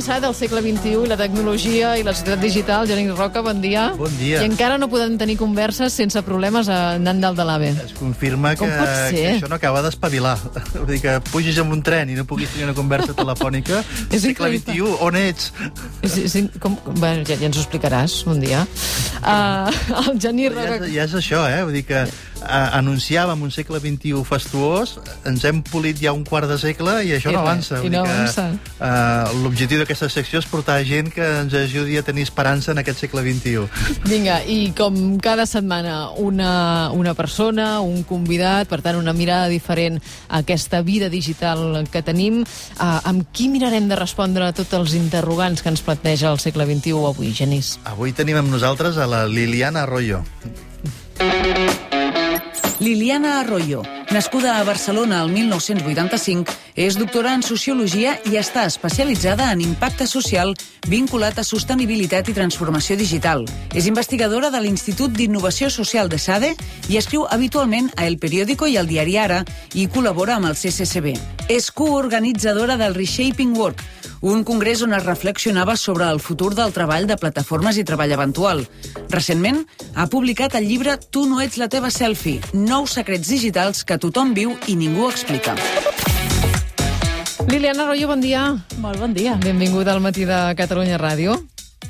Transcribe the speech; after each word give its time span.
avançat 0.00 0.24
el 0.24 0.32
segle 0.32 0.60
XXI 0.64 1.02
i 1.04 1.08
la 1.10 1.16
tecnologia 1.20 1.90
i 2.00 2.04
la 2.06 2.14
societat 2.16 2.40
digital. 2.40 2.86
Genís 2.88 3.12
Roca, 3.18 3.42
bon 3.44 3.58
dia. 3.60 3.90
Bon 3.98 4.12
dia. 4.16 4.38
I 4.40 4.48
encara 4.48 4.78
no 4.80 4.88
podem 4.88 5.18
tenir 5.20 5.36
converses 5.36 5.92
sense 5.92 6.22
problemes 6.24 6.70
anant 6.72 7.20
dalt 7.20 7.36
de 7.36 7.44
l'AVE. 7.44 7.72
Es 7.84 7.92
confirma 7.98 8.54
que, 8.54 8.64
Com 8.64 8.72
que 9.12 9.26
això 9.34 9.50
no 9.50 9.58
acaba 9.58 9.82
d'espavilar. 9.84 10.38
Vull 10.78 10.88
dir 10.94 11.02
que 11.04 11.18
puges 11.28 11.60
amb 11.60 11.76
un 11.76 11.84
tren 11.84 12.08
i 12.08 12.16
no 12.16 12.24
puguis 12.24 12.48
tenir 12.54 12.70
una 12.70 12.76
conversa 12.78 13.12
telefònica. 13.18 13.82
És 14.14 14.24
segle. 14.24 14.54
XXI, 14.56 14.88
on 15.04 15.20
ets? 15.20 15.52
Sí, 16.08 16.24
sí, 16.32 16.46
com, 16.62 16.78
bueno, 16.94 17.26
ja, 17.28 17.36
ja 17.36 17.50
ens 17.50 17.60
ho 17.60 17.66
explicaràs 17.66 18.22
un 18.30 18.40
dia. 18.40 18.64
Uh, 19.20 19.68
el 20.06 20.16
Genís 20.16 20.48
Ja 20.48 20.56
Roca... 20.56 20.80
és, 20.80 20.94
ja 20.96 21.08
és 21.10 21.20
això, 21.20 21.44
eh? 21.44 21.60
Vull 21.66 21.76
dir 21.76 21.84
que 21.92 22.06
anunciàvem 22.46 23.42
un 23.42 23.50
segle 23.52 23.80
XXI 23.80 24.24
fastuós, 24.26 24.96
ens 25.28 25.44
hem 25.44 25.60
polit 25.66 26.00
ja 26.00 26.12
un 26.16 26.24
quart 26.24 26.48
de 26.50 26.56
segle 26.60 27.00
i 27.06 27.12
això 27.16 27.32
I 27.32 27.36
no 27.36 27.42
avança. 27.42 27.80
i 27.84 27.90
no 27.92 28.02
avança. 28.04 28.46
Uh, 28.80 29.42
L'objectiu 29.44 29.80
d'aquesta 29.82 30.08
secció 30.12 30.40
és 30.40 30.48
portar 30.50 30.80
gent 30.88 31.10
que 31.14 31.26
ens 31.42 31.54
ajudi 31.54 31.98
a 31.98 32.04
tenir 32.06 32.24
esperança 32.26 32.72
en 32.72 32.80
aquest 32.82 33.04
segle 33.04 33.24
XXI. 33.26 33.66
Vinga, 34.08 34.40
i 34.44 34.72
com 34.76 35.18
cada 35.22 35.46
setmana 35.46 36.10
una, 36.16 36.90
una 36.96 37.14
persona, 37.14 37.80
un 37.80 38.02
convidat, 38.08 38.68
per 38.70 38.80
tant 38.84 38.98
una 39.00 39.14
mirada 39.16 39.48
diferent 39.52 40.00
a 40.28 40.40
aquesta 40.40 40.82
vida 40.82 41.10
digital 41.12 41.84
que 41.90 42.02
tenim, 42.06 42.42
uh, 42.42 43.00
amb 43.04 43.28
qui 43.32 43.50
mirarem 43.52 43.88
de 43.90 43.98
respondre 43.98 44.46
a 44.46 44.56
tots 44.56 44.72
els 44.78 44.96
interrogants 44.98 45.62
que 45.62 45.72
ens 45.72 45.84
planteja 45.84 46.30
el 46.32 46.40
segle 46.40 46.66
XXI 46.68 46.96
avui, 47.10 47.34
Genís? 47.36 47.76
Avui 47.84 48.14
tenim 48.16 48.40
amb 48.40 48.52
nosaltres 48.52 48.96
a 48.96 49.06
la 49.10 49.26
Liliana 49.26 49.84
Arroyo. 49.84 50.24
Liliana 52.80 53.40
Arroyo, 53.40 53.82
nascuda 54.10 54.58
a 54.58 54.64
Barcelona 54.64 55.20
el 55.22 55.28
1985, 55.28 56.50
és 56.80 56.96
doctora 56.96 57.34
en 57.36 57.42
Sociologia 57.44 58.14
i 58.24 58.38
està 58.40 58.62
especialitzada 58.64 59.50
en 59.52 59.60
impacte 59.60 60.06
social 60.08 60.54
vinculat 60.88 61.36
a 61.36 61.44
sostenibilitat 61.44 62.30
i 62.32 62.36
transformació 62.38 62.96
digital. 62.96 63.44
És 63.76 63.84
investigadora 63.84 64.48
de 64.48 64.62
l'Institut 64.64 65.12
d'Innovació 65.12 65.68
Social 65.68 66.08
de 66.08 66.16
SADE 66.16 66.54
i 66.88 66.96
escriu 66.96 67.26
habitualment 67.28 67.92
a 67.98 68.08
El 68.08 68.16
Periódico 68.16 68.64
i 68.64 68.78
al 68.80 68.88
Diari 68.88 69.18
Ara 69.20 69.42
i 69.76 69.84
col·labora 69.84 70.40
amb 70.40 70.48
el 70.48 70.56
CCCB. 70.56 71.12
És 71.52 71.68
coorganitzadora 71.70 72.80
del 72.80 72.96
Reshaping 72.96 73.52
Work, 73.60 73.84
un 74.20 74.44
congrés 74.44 74.82
on 74.82 74.92
es 74.92 75.04
reflexionava 75.04 75.76
sobre 75.76 76.04
el 76.10 76.20
futur 76.20 76.54
del 76.54 76.72
treball 76.76 77.06
de 77.08 77.16
plataformes 77.16 77.78
i 77.80 77.84
treball 77.88 78.12
eventual. 78.12 78.66
Recentment 79.08 79.62
ha 79.94 80.06
publicat 80.12 80.54
el 80.58 80.68
llibre 80.68 80.98
Tu 81.10 81.24
no 81.26 81.40
ets 81.40 81.56
la 81.56 81.70
teva 81.72 81.90
selfie, 81.90 82.40
nou 82.52 82.86
secrets 82.86 83.28
digitals 83.32 83.84
que 83.84 83.96
tothom 83.98 84.34
viu 84.36 84.56
i 84.68 84.76
ningú 84.76 85.08
explica. 85.08 85.56
Liliana 87.48 87.82
Arroyo, 87.86 88.06
bon 88.12 88.20
dia. 88.20 88.44
Molt 88.78 89.00
bon 89.00 89.14
dia. 89.16 89.38
Benvinguda 89.42 89.92
al 89.96 90.04
matí 90.04 90.26
de 90.28 90.38
Catalunya 90.56 91.00
Ràdio. 91.00 91.40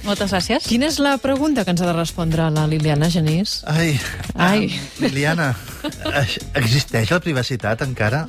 Moltes 0.06 0.30
gràcies. 0.32 0.64
Quina 0.64 0.86
és 0.88 0.96
la 1.02 1.18
pregunta 1.20 1.64
que 1.66 1.74
ens 1.74 1.82
ha 1.82 1.88
de 1.90 1.92
respondre 1.92 2.46
la 2.54 2.62
Liliana, 2.70 3.10
Genís? 3.12 3.58
Ai, 3.68 3.98
Ai. 4.36 4.70
ah, 4.72 5.02
Liliana, 5.02 5.50
existeix 6.60 7.10
la 7.12 7.20
privacitat 7.22 7.82
encara? 7.86 8.26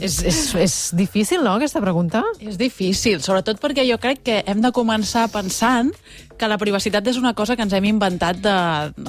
és, 0.00 0.20
és, 0.24 0.38
és 0.58 0.76
difícil, 0.96 1.42
no, 1.44 1.56
aquesta 1.58 1.82
pregunta? 1.84 2.22
És 2.40 2.58
difícil, 2.60 3.20
sobretot 3.24 3.60
perquè 3.62 3.84
jo 3.88 3.98
crec 4.02 4.22
que 4.26 4.40
hem 4.46 4.62
de 4.64 4.72
començar 4.74 5.28
pensant 5.32 5.92
que 6.38 6.46
la 6.46 6.54
privacitat 6.54 7.02
és 7.10 7.16
una 7.18 7.32
cosa 7.34 7.56
que 7.58 7.64
ens 7.66 7.72
hem 7.74 7.88
inventat 7.88 8.36
de, 8.38 8.52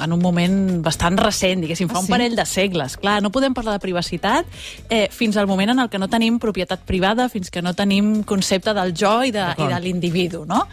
en 0.02 0.14
un 0.16 0.22
moment 0.22 0.80
bastant 0.82 1.14
recent, 1.22 1.62
diguéssim, 1.62 1.86
fa 1.92 2.00
Ah, 2.00 2.02
un 2.02 2.08
sí? 2.08 2.12
parell 2.16 2.34
de 2.36 2.46
segles. 2.50 2.96
Clar, 2.98 3.20
no 3.22 3.30
podem 3.30 3.54
parlar 3.54 3.76
de 3.76 3.84
privacitat 3.84 4.48
eh, 4.90 5.04
fins 5.14 5.38
al 5.38 5.46
moment 5.46 5.70
en 5.76 5.84
el 5.84 5.92
que 5.94 6.00
no 6.02 6.08
tenim 6.10 6.40
propietat 6.42 6.82
privada, 6.90 7.28
fins 7.30 7.52
que 7.54 7.62
no 7.62 7.76
tenim 7.78 8.24
concepte 8.26 8.74
del 8.74 8.96
jo 8.98 9.12
i 9.28 9.30
de, 9.36 9.46
i 9.62 9.68
de 9.70 9.78
l'individu, 9.84 10.42
no? 10.50 10.64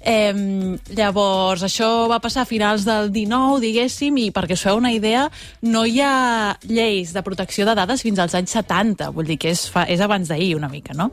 Eh, 0.00 0.32
llavors, 0.96 1.66
això 1.68 2.06
va 2.08 2.16
passar 2.24 2.46
a 2.46 2.48
finals 2.48 2.86
del 2.88 3.12
19, 3.12 3.60
diguéssim, 3.66 4.16
i 4.24 4.30
perquè 4.32 4.56
us 4.56 4.64
feu 4.64 4.80
una 4.80 4.94
idea, 4.96 5.26
no 5.66 5.84
hi 5.86 6.00
ha 6.00 6.56
lleis 6.68 7.12
de 7.14 7.22
protecció 7.26 7.66
de 7.66 7.74
dades 7.76 8.02
fins 8.04 8.20
als 8.22 8.34
anys 8.38 8.54
70, 8.56 9.10
vull 9.14 9.28
dir 9.28 9.38
que 9.42 9.50
és, 9.52 9.66
fa, 9.72 9.84
és 9.90 10.00
abans 10.00 10.28
d'ahir 10.30 10.54
una 10.56 10.70
mica, 10.72 10.94
no? 10.96 11.10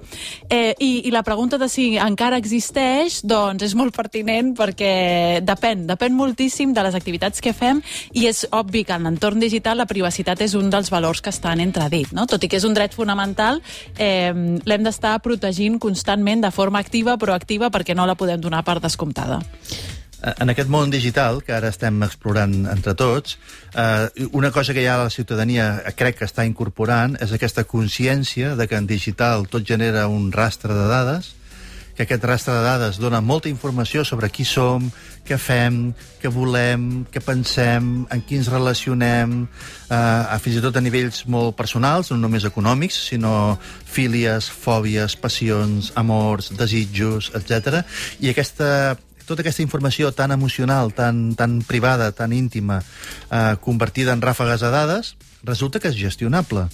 Eh, 0.50 0.74
i, 0.80 1.08
I 1.08 1.14
la 1.14 1.24
pregunta 1.25 1.58
de 1.62 1.69
si 1.72 1.94
encara 2.02 2.40
existeix, 2.41 3.22
doncs 3.28 3.66
és 3.68 3.75
molt 3.78 3.96
pertinent 3.96 4.53
perquè 4.58 5.42
depèn, 5.46 5.86
depèn 5.90 6.16
moltíssim 6.18 6.74
de 6.74 6.86
les 6.86 6.97
activitats 6.97 7.44
que 7.44 7.53
fem 7.58 7.81
i 8.13 8.28
és 8.30 8.44
obvi 8.52 8.84
que 8.88 8.96
en 8.96 9.08
l'entorn 9.09 9.42
digital 9.44 9.81
la 9.81 9.90
privacitat 9.90 10.42
és 10.46 10.56
un 10.59 10.69
dels 10.74 10.92
valors 10.94 11.24
que 11.24 11.34
estan 11.34 11.63
entredit, 11.63 12.13
no? 12.13 12.28
Tot 12.30 12.44
i 12.44 12.52
que 12.52 12.59
és 12.62 12.68
un 12.68 12.78
dret 12.78 12.96
fonamental, 12.96 13.62
eh, 13.97 14.31
l'hem 14.34 14.86
d'estar 14.86 15.18
protegint 15.25 15.80
constantment 15.81 16.44
de 16.44 16.52
forma 16.52 16.80
activa, 16.80 17.18
proactiva, 17.18 17.72
perquè 17.74 17.96
no 17.96 18.08
la 18.08 18.18
podem 18.19 18.42
donar 18.42 18.63
per 18.63 18.80
descomptada. 18.84 19.42
En 20.23 20.47
aquest 20.53 20.69
món 20.72 20.91
digital 20.91 21.41
que 21.44 21.51
ara 21.51 21.67
estem 21.73 21.97
explorant 22.06 22.53
entre 22.72 22.94
tots, 22.95 23.38
eh, 23.75 24.28
una 24.31 24.53
cosa 24.56 24.73
que 24.73 24.85
ja 24.85 24.95
la 25.01 25.09
ciutadania 25.11 25.84
crec 26.00 26.22
que 26.22 26.28
està 26.29 26.45
incorporant 26.47 27.17
és 27.19 27.34
aquesta 27.35 27.66
consciència 27.67 28.56
de 28.56 28.67
que 28.67 28.79
en 28.79 28.88
digital 28.88 29.50
tot 29.51 29.67
genera 29.67 30.07
un 30.07 30.31
rastre 30.31 30.73
de 30.73 30.88
dades, 30.88 31.33
que 31.94 32.07
aquest 32.07 32.23
rastre 32.23 32.56
de 32.56 32.63
dades 32.63 32.97
dona 32.97 33.19
molta 33.22 33.51
informació 33.51 34.06
sobre 34.07 34.31
qui 34.33 34.45
som, 34.47 34.88
què 35.28 35.38
fem, 35.38 35.91
què 36.22 36.31
volem, 36.31 37.06
què 37.12 37.22
pensem, 37.22 37.91
en 38.09 38.23
qui 38.23 38.39
ens 38.39 38.50
relacionem, 38.50 39.44
eh, 39.91 40.39
fins 40.39 40.57
i 40.57 40.63
tot 40.63 40.79
a 40.79 40.81
nivells 40.81 41.25
molt 41.28 41.57
personals, 41.59 42.12
no 42.12 42.17
només 42.17 42.47
econòmics, 42.47 42.97
sinó 43.12 43.59
fílies, 43.85 44.50
fòbies, 44.50 45.19
passions, 45.19 45.91
amors, 46.00 46.53
desitjos, 46.57 47.33
etc. 47.35 47.83
I 48.23 48.31
aquesta 48.31 48.95
tota 49.28 49.44
aquesta 49.44 49.63
informació 49.63 50.11
tan 50.16 50.31
emocional, 50.31 50.94
tan, 50.94 51.35
tan 51.35 51.61
privada, 51.67 52.11
tan 52.11 52.34
íntima, 52.34 52.81
eh, 53.31 53.56
convertida 53.61 54.13
en 54.13 54.22
ràfegues 54.22 54.61
de 54.61 54.72
dades, 54.73 55.16
resulta 55.44 55.79
que 55.79 55.91
és 55.91 56.00
gestionable. 56.00 56.67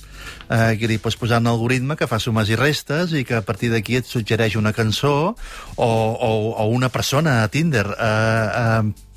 Eh, 0.50 0.78
que 0.80 0.88
li 0.90 1.00
pots 1.02 1.18
posar 1.18 1.42
un 1.42 1.50
algoritme 1.50 1.98
que 1.98 2.08
fa 2.10 2.20
sumes 2.22 2.50
i 2.50 2.58
restes 2.58 3.14
i 3.18 3.24
que 3.26 3.40
a 3.40 3.46
partir 3.46 3.72
d'aquí 3.74 3.98
et 3.98 4.06
suggereix 4.06 4.56
una 4.58 4.74
cançó 4.74 5.36
o, 5.76 5.86
o, 5.86 6.32
o 6.54 6.66
una 6.70 6.90
persona 6.90 7.44
a 7.44 7.48
Tinder. 7.50 7.86
Eh, 7.86 8.48
eh, 8.64 9.08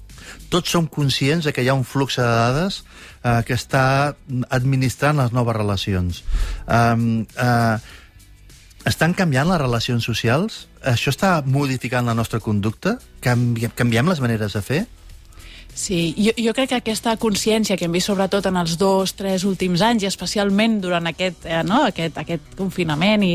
tots 0.52 0.72
som 0.72 0.86
conscients 0.88 1.44
de 1.48 1.52
que 1.52 1.64
hi 1.64 1.70
ha 1.72 1.76
un 1.76 1.84
flux 1.88 2.18
de 2.20 2.26
dades 2.28 2.82
eh, 3.24 3.40
que 3.48 3.56
està 3.56 4.14
administrant 4.52 5.20
les 5.20 5.32
noves 5.32 5.56
relacions. 5.56 6.22
Um, 6.66 7.24
eh, 7.36 7.76
estan 8.88 9.14
canviant 9.14 9.48
les 9.50 9.60
relacions 9.60 10.04
socials? 10.04 10.66
Això 10.82 11.12
està 11.12 11.36
modificant 11.46 12.06
la 12.08 12.16
nostra 12.18 12.40
conducta? 12.42 12.96
Canvi 13.22 13.70
canviem 13.78 14.10
les 14.10 14.22
maneres 14.24 14.56
de 14.58 14.62
fer? 14.64 14.80
Sí, 15.74 16.14
jo, 16.18 16.32
jo 16.36 16.52
crec 16.52 16.68
que 16.68 16.78
aquesta 16.82 17.14
consciència 17.16 17.78
que 17.80 17.86
hem 17.86 17.94
vist 17.96 18.10
sobretot 18.10 18.44
en 18.50 18.58
els 18.60 18.74
dos, 18.76 19.14
tres 19.16 19.46
últims 19.48 19.80
anys 19.80 20.04
i 20.04 20.08
especialment 20.10 20.74
durant 20.82 21.06
aquest, 21.08 21.46
eh, 21.48 21.62
no, 21.64 21.78
aquest, 21.88 22.18
aquest 22.20 22.50
confinament 22.58 23.24
i, 23.24 23.30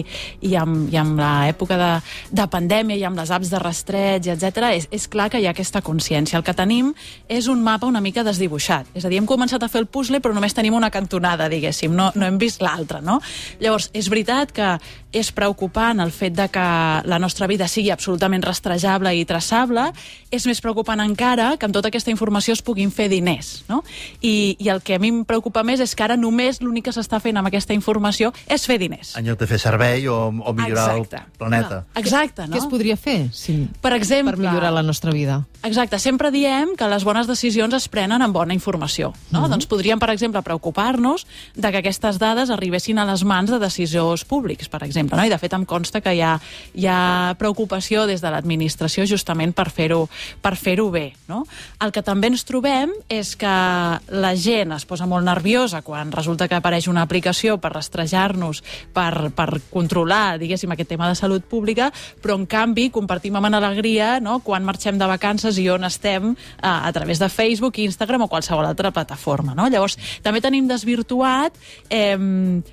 i, 0.46 0.52
amb, 0.60 0.86
i 0.94 1.00
amb 1.02 1.18
l'època 1.18 1.80
de, 1.82 1.90
de 2.38 2.46
pandèmia 2.54 3.00
i 3.00 3.06
amb 3.10 3.18
les 3.18 3.32
apps 3.34 3.50
de 3.50 3.62
rastreig, 3.64 4.30
etc, 4.36 4.70
és, 4.78 4.86
és 4.94 5.08
clar 5.10 5.32
que 5.34 5.42
hi 5.42 5.48
ha 5.50 5.56
aquesta 5.56 5.82
consciència. 5.82 6.38
El 6.38 6.46
que 6.46 6.54
tenim 6.54 6.92
és 7.26 7.50
un 7.50 7.64
mapa 7.66 7.90
una 7.90 8.04
mica 8.06 8.22
desdibuixat. 8.28 8.94
És 8.94 9.08
a 9.08 9.10
dir, 9.10 9.18
hem 9.18 9.30
començat 9.30 9.66
a 9.66 9.72
fer 9.74 9.82
el 9.82 9.90
puzzle 9.90 10.22
però 10.22 10.38
només 10.38 10.54
tenim 10.54 10.78
una 10.78 10.92
cantonada, 10.94 11.50
diguéssim, 11.50 11.98
no, 11.98 12.12
no 12.14 12.30
hem 12.30 12.38
vist 12.38 12.62
l'altra, 12.62 13.02
no? 13.02 13.18
Llavors, 13.64 13.90
és 13.98 14.12
veritat 14.14 14.54
que 14.54 14.70
és 15.18 15.34
preocupant 15.34 16.06
el 16.06 16.14
fet 16.14 16.38
de 16.38 16.46
que 16.54 16.70
la 17.10 17.18
nostra 17.18 17.50
vida 17.50 17.66
sigui 17.66 17.90
absolutament 17.90 18.46
rastrejable 18.46 19.16
i 19.18 19.26
traçable, 19.26 19.90
és 20.30 20.46
més 20.46 20.62
preocupant 20.62 21.02
encara 21.02 21.56
que 21.58 21.66
amb 21.66 21.74
tota 21.74 21.90
aquesta 21.90 22.14
informació 22.14 22.27
es 22.36 22.62
puguin 22.62 22.92
fer 22.92 23.10
diners, 23.10 23.64
no? 23.68 23.84
I, 24.22 24.56
i 24.60 24.70
el 24.70 24.82
que 24.82 24.96
a 24.96 25.00
mi 25.00 25.10
em 25.10 25.24
preocupa 25.26 25.64
més 25.64 25.80
és 25.80 25.94
que 25.96 26.04
ara 26.04 26.18
només 26.18 26.62
l'únic 26.62 26.86
que 26.88 26.94
s'està 26.96 27.20
fent 27.24 27.38
amb 27.38 27.48
aquesta 27.48 27.74
informació 27.74 28.34
és 28.48 28.66
fer 28.66 28.78
diners. 28.80 29.16
En 29.18 29.26
lloc 29.28 29.40
de 29.40 29.48
fer 29.48 29.60
servei 29.60 30.08
o, 30.08 30.28
o 30.28 30.54
millorar 30.54 30.98
Exacte. 30.98 31.18
el 31.18 31.38
planeta. 31.38 31.86
Exacte, 31.96 32.48
no? 32.48 32.56
Què 32.56 32.62
es 32.64 32.70
podria 32.70 32.98
fer 32.98 33.30
si, 33.34 33.68
Per 33.82 33.94
exemple... 33.94 34.36
per 34.36 34.42
millorar 34.42 34.74
la 34.74 34.84
nostra 34.84 35.12
vida? 35.12 35.46
Exacte, 35.64 36.00
sempre 36.00 36.32
diem 36.32 36.76
que 36.78 36.88
les 36.88 37.04
bones 37.04 37.28
decisions 37.28 37.74
es 37.74 37.88
prenen 37.92 38.22
amb 38.22 38.34
bona 38.34 38.56
informació. 38.56 39.14
No? 39.32 39.42
Mhm. 39.42 39.50
Doncs 39.52 39.68
podríem, 39.68 40.00
per 40.00 40.10
exemple, 40.10 40.42
preocupar-nos 40.42 41.28
de 41.56 41.72
que 41.72 41.78
aquestes 41.78 42.20
dades 42.20 42.50
arribessin 42.50 43.00
a 43.00 43.06
les 43.06 43.24
mans 43.24 43.52
de 43.52 43.60
decisors 43.60 44.24
públics, 44.26 44.70
per 44.70 44.84
exemple. 44.84 45.18
No? 45.18 45.26
I 45.26 45.30
de 45.30 45.38
fet 45.38 45.54
em 45.54 45.66
consta 45.66 46.02
que 46.02 46.14
hi 46.14 46.22
ha, 46.22 46.40
hi 46.74 46.88
ha 46.88 47.36
preocupació 47.38 48.06
des 48.08 48.22
de 48.22 48.32
l'administració 48.32 49.06
justament 49.06 49.54
per 49.54 49.70
fer-ho 49.70 50.08
per 50.42 50.56
fer-ho 50.56 50.90
bé. 50.92 51.14
No? 51.28 51.46
El 51.80 51.92
que 51.92 52.02
també 52.02 52.17
ens 52.24 52.44
trobem 52.48 52.92
és 53.12 53.36
que 53.40 53.48
la 53.48 54.32
gent 54.40 54.72
es 54.76 54.86
posa 54.90 55.06
molt 55.10 55.26
nerviosa 55.28 55.82
quan 55.86 56.12
resulta 56.12 56.48
que 56.48 56.58
apareix 56.58 56.88
una 56.88 57.04
aplicació 57.06 57.58
per 57.62 57.74
rastrejar-nos, 57.74 58.64
per, 58.94 59.30
per 59.36 59.48
controlar, 59.70 60.38
diguéssim, 60.42 60.72
aquest 60.74 60.90
tema 60.94 61.10
de 61.10 61.20
salut 61.20 61.46
pública, 61.46 61.92
però 62.24 62.38
en 62.40 62.48
canvi 62.50 62.90
compartim 62.94 63.38
amb 63.38 63.50
alegria 63.52 64.18
no? 64.24 64.40
quan 64.40 64.66
marxem 64.66 64.98
de 64.98 65.10
vacances 65.10 65.60
i 65.62 65.68
on 65.70 65.86
estem 65.88 66.34
a, 66.62 66.88
a 66.88 66.92
través 66.96 67.20
de 67.20 67.30
Facebook, 67.30 67.78
Instagram 67.84 68.26
o 68.26 68.32
qualsevol 68.32 68.66
altra 68.66 68.92
plataforma. 68.92 69.56
No? 69.58 69.70
Llavors, 69.70 69.98
també 70.24 70.42
tenim 70.42 70.68
desvirtuat 70.68 71.56
eh, 71.90 72.18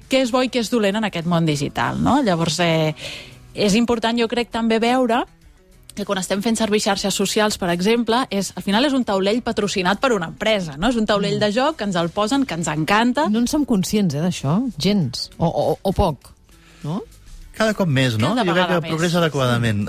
què 0.08 0.24
és 0.24 0.32
bo 0.34 0.44
i 0.44 0.50
què 0.52 0.64
és 0.64 0.72
dolent 0.72 1.02
en 1.02 1.10
aquest 1.10 1.28
món 1.28 1.46
digital. 1.46 2.00
No? 2.02 2.20
Llavors, 2.22 2.60
eh, 2.64 2.94
és 3.54 3.74
important, 3.78 4.16
jo 4.18 4.28
crec, 4.30 4.50
també 4.50 4.80
veure 4.82 5.24
que 5.94 6.04
quan 6.04 6.18
estem 6.18 6.42
fent 6.42 6.58
servir 6.58 6.82
xarxes 6.82 7.14
socials, 7.14 7.58
per 7.60 7.70
exemple, 7.72 8.24
és, 8.34 8.52
al 8.58 8.66
final 8.66 8.84
és 8.86 8.94
un 8.96 9.06
taulell 9.06 9.40
patrocinat 9.46 10.02
per 10.02 10.12
una 10.14 10.28
empresa, 10.32 10.76
no? 10.76 10.90
És 10.90 10.98
un 11.00 11.06
taulell 11.06 11.38
de 11.42 11.50
joc 11.54 11.78
que 11.78 11.88
ens 11.88 11.98
el 12.00 12.10
posen, 12.14 12.46
que 12.46 12.58
ens 12.58 12.70
encanta. 12.70 13.28
No 13.30 13.44
en 13.44 13.50
som 13.50 13.66
conscients, 13.68 14.14
eh, 14.14 14.22
d'això? 14.24 14.58
Gens. 14.78 15.28
O, 15.38 15.46
o, 15.46 15.66
o 15.80 15.94
poc, 15.94 16.32
no? 16.82 17.02
Cada 17.56 17.74
cop 17.78 17.86
més, 17.88 18.16
no? 18.18 18.32
Cada 18.34 18.44
jo 18.44 18.54
crec 18.56 18.66
que 18.68 18.80
més. 18.80 18.90
progressa 18.90 19.18
adequadament. 19.20 19.84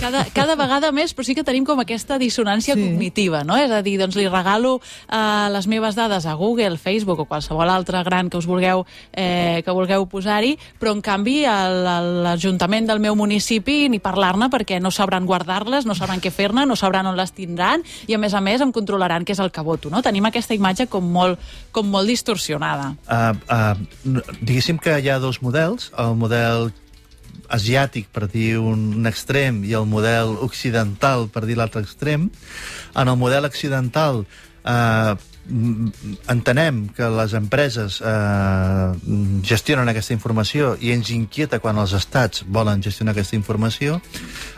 Cada, 0.00 0.24
cada 0.34 0.56
vegada 0.58 0.90
més, 0.92 1.12
però 1.14 1.24
sí 1.24 1.34
que 1.38 1.44
tenim 1.46 1.64
com 1.64 1.78
aquesta 1.80 2.18
dissonància 2.18 2.74
Sí. 2.74 2.80
sí. 2.82 2.88
cognitiva, 2.88 3.44
no? 3.44 3.56
És 3.56 3.70
a 3.70 3.80
dir, 3.82 3.96
doncs 4.00 4.16
li 4.18 4.26
regalo 4.28 4.80
eh, 4.82 5.48
les 5.54 5.66
meves 5.70 5.94
dades 5.94 6.26
a 6.26 6.34
Google, 6.34 6.78
Facebook 6.78 7.20
o 7.22 7.24
qualsevol 7.30 7.70
altre 7.70 8.02
gran 8.04 8.28
que 8.30 8.36
us 8.38 8.46
vulgueu, 8.46 8.84
eh, 9.12 9.62
que 9.64 9.70
vulgueu 9.70 10.06
posar-hi, 10.10 10.56
però 10.80 10.92
en 10.96 11.00
canvi 11.00 11.44
l'Ajuntament 11.46 12.86
del 12.88 13.00
meu 13.00 13.14
municipi 13.18 13.88
ni 13.92 13.98
parlar-ne 14.02 14.48
perquè 14.52 14.80
no 14.82 14.90
sabran 14.90 15.26
guardar-les, 15.26 15.86
no 15.86 15.94
sabran 15.94 16.20
què 16.22 16.30
fer-ne, 16.34 16.66
no 16.66 16.76
sabran 16.76 17.06
on 17.06 17.16
les 17.18 17.32
tindran 17.36 17.84
i 18.06 18.14
a 18.14 18.18
més 18.18 18.34
a 18.34 18.40
més 18.40 18.60
em 18.64 18.72
controlaran 18.74 19.24
què 19.24 19.32
és 19.36 19.42
el 19.42 19.52
que 19.54 19.62
voto, 19.66 19.90
no? 19.90 20.02
Tenim 20.02 20.26
aquesta 20.28 20.54
imatge 20.56 20.88
com 20.90 21.04
molt, 21.12 21.38
com 21.72 21.86
molt 21.90 22.08
distorsionada. 22.10 22.94
Uh, 23.06 23.36
uh, 23.52 24.26
diguéssim 24.40 24.78
que 24.82 24.98
hi 25.00 25.08
ha 25.12 25.18
dos 25.22 25.40
models, 25.42 25.90
el 25.98 26.14
model 26.18 26.70
asiàtic, 27.52 28.08
per 28.12 28.26
dir 28.32 28.56
un, 28.58 29.06
extrem, 29.08 29.62
i 29.64 29.74
el 29.78 29.86
model 29.88 30.36
occidental, 30.44 31.28
per 31.32 31.44
dir 31.46 31.56
l'altre 31.58 31.82
extrem. 31.84 32.28
En 32.96 33.08
el 33.08 33.18
model 33.20 33.48
occidental 33.48 34.24
eh, 34.66 35.14
entenem 36.32 36.86
que 36.96 37.08
les 37.18 37.34
empreses 37.38 38.00
eh, 38.02 38.88
gestionen 39.46 39.88
aquesta 39.92 40.16
informació 40.16 40.74
i 40.80 40.92
ens 40.96 41.12
inquieta 41.14 41.60
quan 41.62 41.78
els 41.78 41.94
estats 41.96 42.42
volen 42.48 42.82
gestionar 42.82 43.14
aquesta 43.14 43.38
informació. 43.38 44.00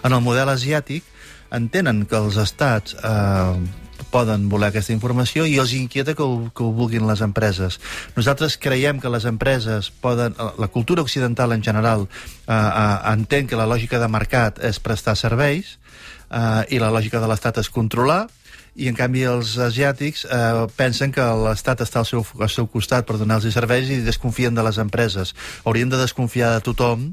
En 0.05 0.17
el 0.17 0.25
model 0.25 0.55
asiàtic 0.55 1.05
entenen 1.52 2.06
que 2.08 2.17
els 2.17 2.37
estats 2.41 2.96
eh, 2.96 3.87
poden 4.10 4.49
voler 4.49 4.70
aquesta 4.70 4.94
informació 4.94 5.46
i 5.46 5.58
els 5.60 5.75
inquieta 5.76 6.14
que 6.14 6.25
ho, 6.25 6.49
que 6.55 6.64
ho 6.64 6.72
vulguin 6.72 7.06
les 7.08 7.22
empreses. 7.25 7.78
Nosaltres 8.16 8.58
creiem 8.60 9.00
que 9.00 9.12
les 9.12 9.28
empreses 9.28 9.93
poden... 10.02 10.34
eh, 10.38 10.50
La 10.58 10.69
cultura 10.69 11.02
occidental 11.02 11.52
en 11.52 11.62
general 11.62 12.08
eh, 12.08 12.52
eh, 12.52 13.12
entén 13.12 13.46
que 13.46 13.56
la 13.56 13.69
lògica 13.69 14.00
de 14.00 14.08
mercat 14.08 14.58
és 14.64 14.81
prestar 14.81 15.16
serveis 15.16 15.78
eh, 16.31 16.64
i 16.75 16.81
la 16.82 16.90
lògica 16.90 17.20
de 17.20 17.28
l'estat 17.31 17.60
és 17.62 17.70
controlar 17.70 18.26
i 18.78 18.87
en 18.87 18.94
canvi 18.94 19.25
els 19.26 19.56
asiàtics 19.58 20.25
eh, 20.31 20.66
pensen 20.78 21.10
que 21.14 21.25
l'estat 21.43 21.82
està 21.82 22.02
al 22.05 22.06
seu, 22.06 22.22
al 22.38 22.50
seu 22.52 22.69
costat 22.70 23.08
per 23.08 23.19
donar-los 23.19 23.55
serveis 23.55 23.90
i 23.90 23.99
desconfien 24.06 24.55
de 24.55 24.62
les 24.62 24.78
empreses. 24.78 25.34
Haurien 25.64 25.90
de 25.90 25.99
desconfiar 25.99 26.52
de 26.55 26.62
tothom 26.62 27.08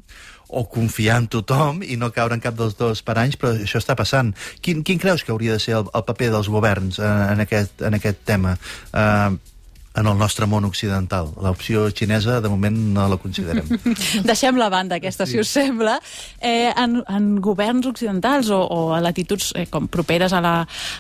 o 0.48 0.66
confiar 0.70 1.18
en 1.24 1.28
tothom 1.32 1.82
i 1.84 1.98
no 1.98 2.12
caure 2.16 2.38
en 2.38 2.44
cap 2.44 2.56
dels 2.58 2.78
dos 2.78 3.02
per 3.06 3.18
anys, 3.22 3.40
però 3.40 3.56
això 3.56 3.82
està 3.82 3.96
passant. 3.98 4.34
Quin, 4.62 4.84
quin 4.86 5.02
creus 5.02 5.24
que 5.24 5.34
hauria 5.34 5.58
de 5.58 5.64
ser 5.64 5.78
el, 5.80 5.90
el 5.94 6.06
paper 6.08 6.32
dels 6.36 6.52
governs 6.52 7.00
eh, 7.00 7.12
en, 7.34 7.44
aquest, 7.46 7.82
en 7.86 7.98
aquest 7.98 8.24
tema? 8.28 8.56
Eh, 8.94 9.55
en 9.96 10.08
el 10.08 10.18
nostre 10.18 10.48
món 10.50 10.66
occidental. 10.68 11.32
L'opció 11.42 11.88
xinesa, 11.96 12.42
de 12.44 12.52
moment, 12.52 12.76
no 12.96 13.08
la 13.10 13.18
considerem. 13.22 13.68
Deixem 14.30 14.60
la 14.60 14.70
banda 14.70 15.00
aquesta, 15.00 15.26
sí. 15.26 15.36
si 15.38 15.44
us 15.44 15.52
sembla. 15.52 15.98
Eh, 16.40 16.72
en, 16.76 17.00
en 17.08 17.30
governs 17.44 17.88
occidentals 17.88 18.52
o, 18.52 18.60
o 18.60 18.80
a 18.96 19.00
latituds 19.04 19.54
eh, 19.56 19.66
com 19.72 19.88
properes 19.92 20.36
a 20.36 20.42
la, 20.44 20.56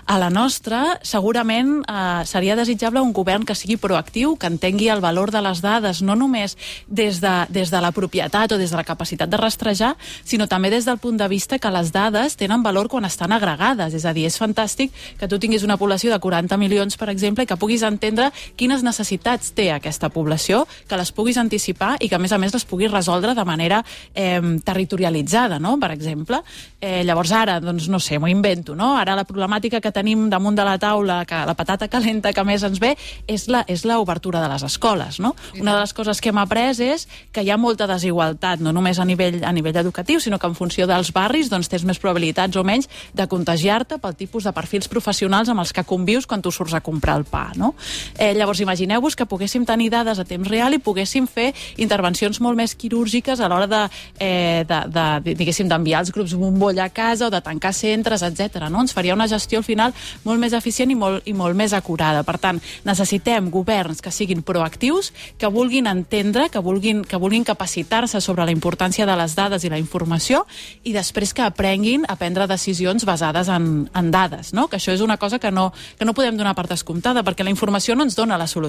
a 0.07 0.19
la 0.21 0.29
nostra, 0.31 0.99
segurament 1.03 1.81
eh, 1.83 2.23
seria 2.25 2.55
desitjable 2.55 3.03
un 3.03 3.11
govern 3.15 3.45
que 3.45 3.57
sigui 3.57 3.77
proactiu, 3.81 4.37
que 4.39 4.49
entengui 4.51 4.89
el 4.93 5.03
valor 5.03 5.33
de 5.35 5.43
les 5.43 5.61
dades, 5.65 6.01
no 6.05 6.15
només 6.15 6.55
des 6.87 7.19
de, 7.23 7.35
des 7.51 7.73
de 7.73 7.83
la 7.83 7.91
propietat 7.95 8.55
o 8.55 8.61
des 8.61 8.71
de 8.71 8.79
la 8.79 8.87
capacitat 8.87 9.29
de 9.29 9.39
rastrejar, 9.41 9.95
sinó 10.23 10.47
també 10.47 10.71
des 10.71 10.87
del 10.87 11.01
punt 11.03 11.19
de 11.19 11.27
vista 11.31 11.59
que 11.59 11.73
les 11.73 11.91
dades 11.91 12.39
tenen 12.39 12.63
valor 12.63 12.87
quan 12.87 13.05
estan 13.05 13.35
agregades. 13.35 13.93
És 13.93 14.07
a 14.07 14.15
dir, 14.15 14.27
és 14.29 14.39
fantàstic 14.39 14.95
que 15.19 15.27
tu 15.27 15.39
tinguis 15.41 15.67
una 15.67 15.77
població 15.77 16.13
de 16.13 16.19
40 16.23 16.55
milions, 16.61 16.95
per 16.97 17.09
exemple, 17.11 17.43
i 17.43 17.49
que 17.49 17.59
puguis 17.59 17.83
entendre 17.83 18.31
quines 18.55 18.84
necessitats 18.85 19.51
té 19.57 19.69
aquesta 19.73 20.09
població, 20.13 20.63
que 20.87 20.99
les 20.99 21.11
puguis 21.15 21.39
anticipar 21.41 21.95
i 21.99 22.09
que, 22.09 22.15
a 22.15 22.21
més 22.21 22.33
a 22.35 22.39
més, 22.41 22.53
les 22.55 22.65
puguis 22.65 22.91
resoldre 22.91 23.35
de 23.35 23.45
manera 23.45 23.81
eh, 24.13 24.39
territorialitzada, 24.63 25.59
no?, 25.59 25.75
per 25.81 25.91
exemple. 25.95 26.41
Eh, 26.79 27.03
llavors, 27.03 27.31
ara, 27.35 27.59
doncs, 27.59 27.89
no 27.89 27.99
sé, 27.99 28.19
m'ho 28.21 28.29
invento, 28.31 28.75
no? 28.77 28.93
Ara 28.99 29.15
la 29.17 29.25
problemàtica 29.27 29.81
que 29.81 29.91
tenim 29.95 30.27
damunt 30.29 30.55
de 30.55 30.65
la 30.67 30.77
taula, 30.81 31.23
que 31.25 31.41
la 31.47 31.55
patata 31.57 31.89
calenta 31.91 32.33
que 32.33 32.45
més 32.45 32.63
ens 32.63 32.79
ve, 32.81 32.93
és 33.27 33.47
la, 33.51 33.63
és 33.67 33.85
la 33.89 33.99
obertura 33.99 34.41
de 34.43 34.49
les 34.51 34.65
escoles, 34.67 35.19
no? 35.19 35.33
Una 35.59 35.73
de 35.73 35.81
les 35.81 35.93
coses 35.97 36.21
que 36.21 36.29
hem 36.29 36.41
après 36.41 36.79
és 36.81 37.07
que 37.33 37.43
hi 37.43 37.51
ha 37.51 37.57
molta 37.61 37.87
desigualtat, 37.89 38.61
no 38.63 38.73
només 38.75 38.99
a 38.99 39.05
nivell, 39.05 39.41
a 39.45 39.51
nivell 39.55 39.77
educatiu, 39.81 40.19
sinó 40.19 40.39
que 40.39 40.47
en 40.47 40.55
funció 40.57 40.87
dels 40.89 41.11
barris 41.15 41.49
doncs, 41.51 41.69
tens 41.71 41.85
més 41.87 41.99
probabilitats 42.01 42.57
o 42.57 42.63
menys 42.65 42.89
de 43.13 43.27
contagiar-te 43.31 43.99
pel 44.01 44.15
tipus 44.17 44.45
de 44.47 44.53
perfils 44.55 44.89
professionals 44.91 45.49
amb 45.51 45.63
els 45.63 45.73
que 45.73 45.85
convius 45.87 46.27
quan 46.29 46.41
tu 46.41 46.51
surts 46.51 46.73
a 46.73 46.81
comprar 46.85 47.17
el 47.19 47.25
pa, 47.29 47.49
no? 47.55 47.73
Eh, 48.17 48.33
llavors, 48.37 48.61
imagineu-vos 48.75 49.15
que 49.15 49.25
poguéssim 49.25 49.63
tenir 49.65 49.89
dades 49.89 50.19
a 50.19 50.25
temps 50.27 50.47
real 50.47 50.75
i 50.75 50.81
poguéssim 50.83 51.25
fer 51.31 51.53
intervencions 51.79 52.41
molt 52.43 52.57
més 52.59 52.75
quirúrgiques 52.75 53.39
a 53.39 53.47
l'hora 53.47 53.67
de, 53.71 53.81
eh, 54.19 54.65
de, 54.67 54.79
de, 54.91 55.35
diguéssim, 55.35 55.69
d'enviar 55.71 56.03
els 56.03 56.11
grups 56.11 56.35
bombolla 56.35 56.85
a 56.85 56.91
casa 56.91 57.27
o 57.27 57.31
de 57.31 57.41
tancar 57.41 57.73
centres, 57.73 58.21
etc. 58.21 58.67
No? 58.69 58.83
Ens 58.83 58.93
faria 58.93 59.15
una 59.15 59.29
gestió 59.31 59.61
al 59.61 59.63
final 59.63 59.95
molt 60.25 60.41
més 60.41 60.53
eficient 60.53 60.91
i 60.91 60.97
molt, 60.99 61.23
i 61.25 61.33
molt 61.33 61.55
més 61.55 61.73
acurada. 61.73 62.23
Per 62.27 62.37
tant, 62.41 62.59
necessitem 62.83 63.49
governs 63.53 64.03
que 64.03 64.11
siguin 64.11 64.43
proactius, 64.43 65.13
que 65.39 65.47
vulguin 65.47 65.87
entendre, 65.87 66.49
que 66.51 66.59
vulguin, 66.59 67.03
que 67.07 67.19
vulguin 67.21 67.47
capacitar-se 67.47 68.19
sobre 68.21 68.45
la 68.45 68.51
importància 68.51 69.07
de 69.07 69.15
les 69.15 69.35
dades 69.39 69.63
i 69.63 69.71
la 69.71 69.79
informació 69.79 70.43
i 70.83 70.93
després 70.93 71.33
que 71.33 71.45
aprenguin 71.45 72.03
a 72.09 72.17
prendre 72.19 72.47
decisions 72.51 73.07
basades 73.07 73.47
en, 73.47 73.87
en 73.95 74.11
dades, 74.11 74.51
no? 74.53 74.67
que 74.67 74.81
això 74.81 74.91
és 74.91 75.01
una 75.05 75.17
cosa 75.17 75.39
que 75.39 75.51
no, 75.51 75.71
que 75.97 76.05
no 76.05 76.13
podem 76.17 76.35
donar 76.37 76.55
per 76.57 76.67
descomptada, 76.67 77.23
perquè 77.23 77.45
la 77.45 77.53
informació 77.53 77.95
no 77.95 78.03
ens 78.03 78.17
dona 78.17 78.37
la 78.37 78.47
solució. 78.47 78.64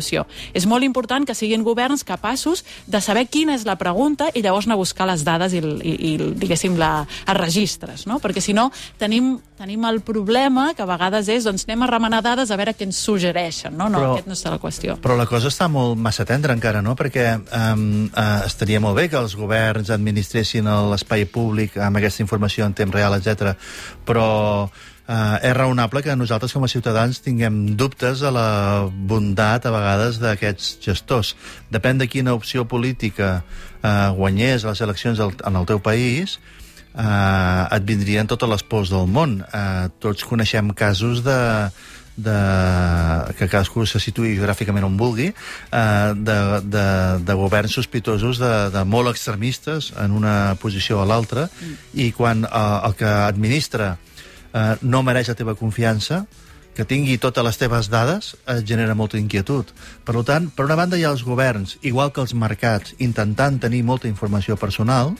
És 0.54 0.66
molt 0.66 0.84
important 0.84 1.26
que 1.26 1.34
siguin 1.34 1.64
governs 1.66 2.04
capaços 2.04 2.64
de 2.86 3.00
saber 3.00 3.26
quina 3.30 3.54
és 3.56 3.66
la 3.66 3.76
pregunta 3.80 4.30
i 4.34 4.42
llavors 4.42 4.66
anar 4.66 4.76
a 4.76 4.82
buscar 4.82 5.06
les 5.08 5.24
dades 5.26 5.54
i, 5.56 5.60
i, 5.60 5.94
i 6.12 6.12
diguéssim, 6.36 6.76
la, 6.80 7.06
els 7.26 7.40
registres, 7.40 8.06
no? 8.06 8.20
perquè 8.22 8.42
si 8.42 8.54
no 8.56 8.70
tenim, 8.98 9.36
tenim 9.58 9.84
el 9.88 10.00
problema 10.06 10.72
que 10.76 10.84
a 10.84 10.88
vegades 10.88 11.30
és 11.32 11.46
doncs 11.46 11.66
anem 11.66 11.84
a 11.86 11.90
remenar 11.90 12.22
dades 12.24 12.50
a 12.50 12.58
veure 12.58 12.74
què 12.76 12.86
ens 12.88 12.98
suggereixen. 13.02 13.76
No, 13.76 13.88
no, 13.88 14.00
Però- 14.00 14.14
aquest 14.16 14.30
no 14.30 14.36
és 14.36 14.44
la 14.46 14.58
qüestió. 14.62 14.98
Però 15.02 15.16
la 15.18 15.28
cosa 15.28 15.50
està 15.52 15.68
molt 15.72 15.98
massa 15.98 16.26
tendra 16.28 16.54
encara, 16.56 16.82
no? 16.82 16.96
Perquè 16.98 17.28
um, 17.36 17.86
uh, 18.10 18.42
estaria 18.46 18.80
molt 18.82 18.98
bé 18.98 19.08
que 19.12 19.20
els 19.20 19.36
governs 19.38 19.90
administressin 19.94 20.66
l'espai 20.90 21.26
públic 21.30 21.76
amb 21.82 22.00
aquesta 22.00 22.24
informació 22.24 22.66
en 22.66 22.74
temps 22.76 22.94
real, 22.94 23.16
etc. 23.16 23.54
Però 24.06 24.26
uh, 25.08 25.38
és 25.42 25.54
raonable 25.56 26.02
que 26.02 26.16
nosaltres 26.16 26.52
com 26.52 26.64
a 26.66 26.70
ciutadans 26.70 27.22
tinguem 27.24 27.76
dubtes 27.78 28.22
a 28.22 28.30
la 28.34 28.48
bondat 28.90 29.66
a 29.66 29.72
vegades 29.74 30.20
d'aquests 30.22 30.78
gestors. 30.84 31.34
Depèn 31.72 31.98
de 31.98 32.06
quina 32.10 32.34
opció 32.36 32.66
política 32.68 33.40
uh, 33.40 34.12
guanyés 34.16 34.66
les 34.68 34.80
eleccions 34.80 35.20
al- 35.20 35.36
en 35.44 35.56
el 35.56 35.66
teu 35.66 35.80
país, 35.82 36.38
uh, 36.94 37.66
et 37.70 37.82
vindrien 37.84 38.26
totes 38.26 38.48
les 38.48 38.62
pors 38.62 38.90
del 38.90 39.06
món. 39.06 39.40
Uh, 39.52 39.88
tots 40.00 40.24
coneixem 40.24 40.70
casos 40.76 41.22
de, 41.26 41.40
de, 42.16 42.36
que 43.36 43.48
cadascú 43.48 43.84
se 43.86 44.00
situï 44.00 44.34
geogràficament 44.36 44.86
on 44.88 44.96
vulgui, 44.96 45.28
eh, 45.30 46.12
de, 46.16 46.38
de, 46.64 46.86
de 47.28 47.36
governs 47.36 47.76
sospitosos 47.76 48.40
de, 48.40 48.52
de 48.72 48.84
molt 48.88 49.12
extremistes 49.12 49.92
en 50.00 50.16
una 50.16 50.56
posició 50.60 51.02
o 51.02 51.06
l'altra, 51.08 51.46
mm. 51.50 51.74
i 52.00 52.10
quan 52.16 52.46
eh, 52.48 52.66
el 52.88 52.96
que 52.96 53.10
administra 53.28 53.96
eh, 53.96 54.15
no 54.82 55.02
mereix 55.04 55.28
la 55.28 55.38
teva 55.38 55.56
confiança, 55.58 56.24
que 56.76 56.84
tingui 56.84 57.16
totes 57.16 57.44
les 57.44 57.56
teves 57.56 57.88
dades 57.88 58.34
et 58.52 58.66
genera 58.68 58.94
molta 58.94 59.16
inquietud. 59.16 59.70
Per 60.04 60.22
tant, 60.28 60.50
per 60.52 60.66
una 60.68 60.76
banda 60.76 60.98
hi 61.00 61.06
ha 61.06 61.12
els 61.14 61.24
governs, 61.24 61.78
igual 61.80 62.12
que 62.12 62.20
els 62.20 62.36
mercats, 62.36 62.92
intentant 63.00 63.56
tenir 63.62 63.80
molta 63.82 64.10
informació 64.12 64.58
personal, 64.60 65.14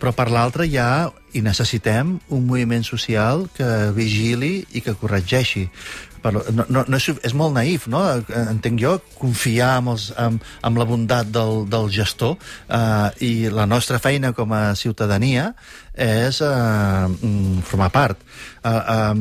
però 0.00 0.14
per 0.16 0.30
l'altra 0.32 0.64
hi 0.66 0.78
ha, 0.80 1.10
i 1.36 1.42
necessitem, 1.44 2.16
un 2.34 2.46
moviment 2.48 2.82
social 2.82 3.44
que 3.54 3.92
vigili 3.94 4.64
i 4.72 4.82
que 4.82 4.96
corregeixi. 4.98 5.68
Però 6.20 6.42
no, 6.52 6.66
no, 6.68 6.84
no 6.86 6.98
és, 7.00 7.08
és 7.26 7.34
molt 7.36 7.54
naïf, 7.56 7.86
no? 7.90 8.02
Entenc 8.28 8.80
jo, 8.82 8.96
confiar 9.18 9.76
amb, 9.78 9.94
els, 9.94 10.10
amb, 10.20 10.44
amb 10.66 10.80
la 10.80 10.86
bondat 10.88 11.30
del, 11.32 11.64
del 11.70 11.90
gestor 11.94 12.36
eh, 12.36 13.08
i 13.24 13.32
la 13.52 13.66
nostra 13.70 14.00
feina 14.02 14.34
com 14.36 14.52
a 14.52 14.74
ciutadania 14.76 15.50
és 16.00 16.40
eh, 16.44 16.50
mm, 16.50 17.60
formar 17.66 17.90
part. 17.94 18.20
Eh, 18.64 18.70
eh, 18.70 19.14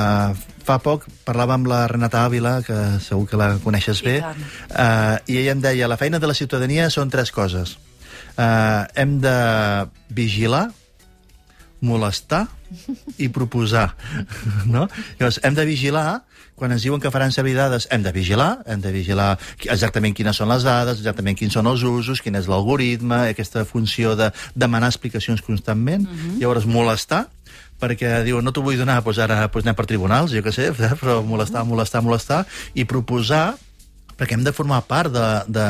eh, 0.00 0.54
fa 0.66 0.78
poc 0.82 1.06
parlava 1.26 1.56
amb 1.56 1.68
la 1.70 1.84
Renata 1.90 2.24
Ávila, 2.26 2.58
que 2.66 2.76
segur 3.04 3.28
que 3.30 3.40
la 3.40 3.52
coneixes 3.62 4.02
bé, 4.04 4.18
eh, 4.20 5.16
i 5.30 5.38
ella 5.42 5.54
em 5.54 5.62
deia 5.64 5.90
la 5.90 6.00
feina 6.00 6.20
de 6.22 6.30
la 6.30 6.34
ciutadania 6.38 6.90
són 6.90 7.12
tres 7.12 7.32
coses. 7.32 7.76
Eh, 8.36 8.82
hem 9.00 9.18
de 9.22 9.36
vigilar, 10.12 10.66
molestar 11.80 12.46
i 13.18 13.28
proposar. 13.28 13.92
No? 14.66 14.88
Llavors, 15.20 15.38
hem 15.46 15.54
de 15.54 15.64
vigilar, 15.68 16.24
quan 16.56 16.72
ens 16.72 16.82
diuen 16.82 17.00
que 17.00 17.12
faran 17.12 17.32
servir 17.32 17.54
dades, 17.54 17.86
hem 17.92 18.02
de 18.02 18.12
vigilar, 18.16 18.62
hem 18.66 18.80
de 18.80 18.92
vigilar 18.92 19.36
exactament 19.68 20.16
quines 20.16 20.40
són 20.40 20.48
les 20.50 20.64
dades, 20.66 20.98
exactament 20.98 21.36
quins 21.38 21.54
són 21.54 21.68
els 21.68 21.84
usos, 21.86 22.22
quin 22.24 22.38
és 22.40 22.48
l'algoritme, 22.50 23.26
aquesta 23.30 23.66
funció 23.68 24.16
de 24.16 24.32
demanar 24.56 24.90
explicacions 24.90 25.44
constantment, 25.44 26.08
uh 26.08 26.16
-huh. 26.16 26.38
llavors 26.40 26.66
molestar, 26.66 27.26
perquè 27.80 28.22
diuen 28.24 28.44
no 28.44 28.52
t'ho 28.52 28.62
vull 28.62 28.78
donar, 28.78 29.02
doncs 29.04 29.18
ara 29.18 29.48
doncs 29.48 29.64
anem 29.64 29.76
per 29.76 29.86
tribunals, 29.86 30.32
jo 30.32 30.42
què 30.42 30.52
sé, 30.52 30.72
però 31.00 31.22
molestar, 31.22 31.64
molestar, 31.64 32.02
molestar, 32.02 32.46
i 32.74 32.84
proposar 32.84 33.56
perquè 34.16 34.36
hem 34.36 34.44
de 34.46 34.52
formar 34.56 34.82
part 34.88 35.12
de, 35.12 35.26
de 35.52 35.66